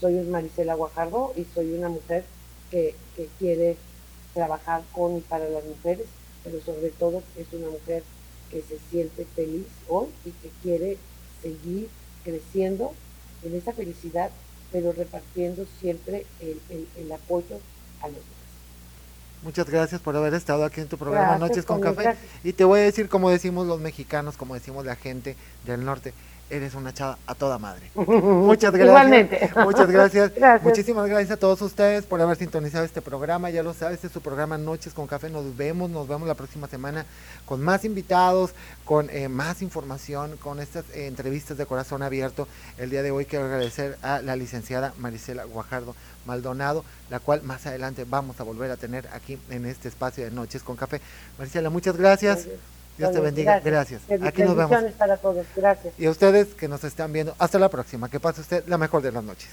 [0.00, 2.24] soy Marisela Guajardo y soy una mujer
[2.70, 2.94] que,
[3.38, 3.76] quiere
[4.32, 6.06] trabajar con y para las mujeres,
[6.44, 8.04] pero sobre todo es una mujer
[8.50, 10.98] que se siente feliz hoy y que quiere
[11.42, 11.88] seguir
[12.24, 12.94] creciendo
[13.42, 14.30] en esa felicidad,
[14.72, 17.56] pero repartiendo siempre el, apoyo
[18.00, 18.38] a los demás.
[19.42, 22.16] Muchas gracias por haber estado aquí en tu programa Noches con Café.
[22.42, 26.12] Y te voy a decir como decimos los mexicanos, como decimos la gente del norte,
[26.50, 27.90] eres una chava a toda madre.
[27.94, 28.88] Muchas gracias.
[28.88, 29.50] Igualmente.
[29.56, 30.32] Muchas gracias.
[30.62, 33.50] Muchísimas gracias a todos ustedes por haber sintonizado este programa.
[33.50, 35.30] Ya lo sabes, este es su programa Noches con Café.
[35.30, 37.06] Nos vemos, nos vemos la próxima semana
[37.44, 38.52] con más invitados,
[38.84, 42.48] con eh, más información, con estas eh, entrevistas de corazón abierto.
[42.78, 45.94] El día de hoy quiero agradecer a la licenciada Marisela Guajardo
[46.26, 50.30] Maldonado, la cual más adelante vamos a volver a tener aquí en este espacio de
[50.30, 51.00] Noches con Café.
[51.38, 52.46] Marisela, muchas gracias.
[52.98, 53.60] Dios te bendiga.
[53.60, 54.02] Gracias.
[54.22, 54.92] Aquí nos vemos.
[54.98, 55.46] para todos.
[55.54, 55.94] Gracias.
[55.98, 58.08] Y a ustedes que nos están viendo, hasta la próxima.
[58.08, 59.50] Que pase usted la mejor de las noches.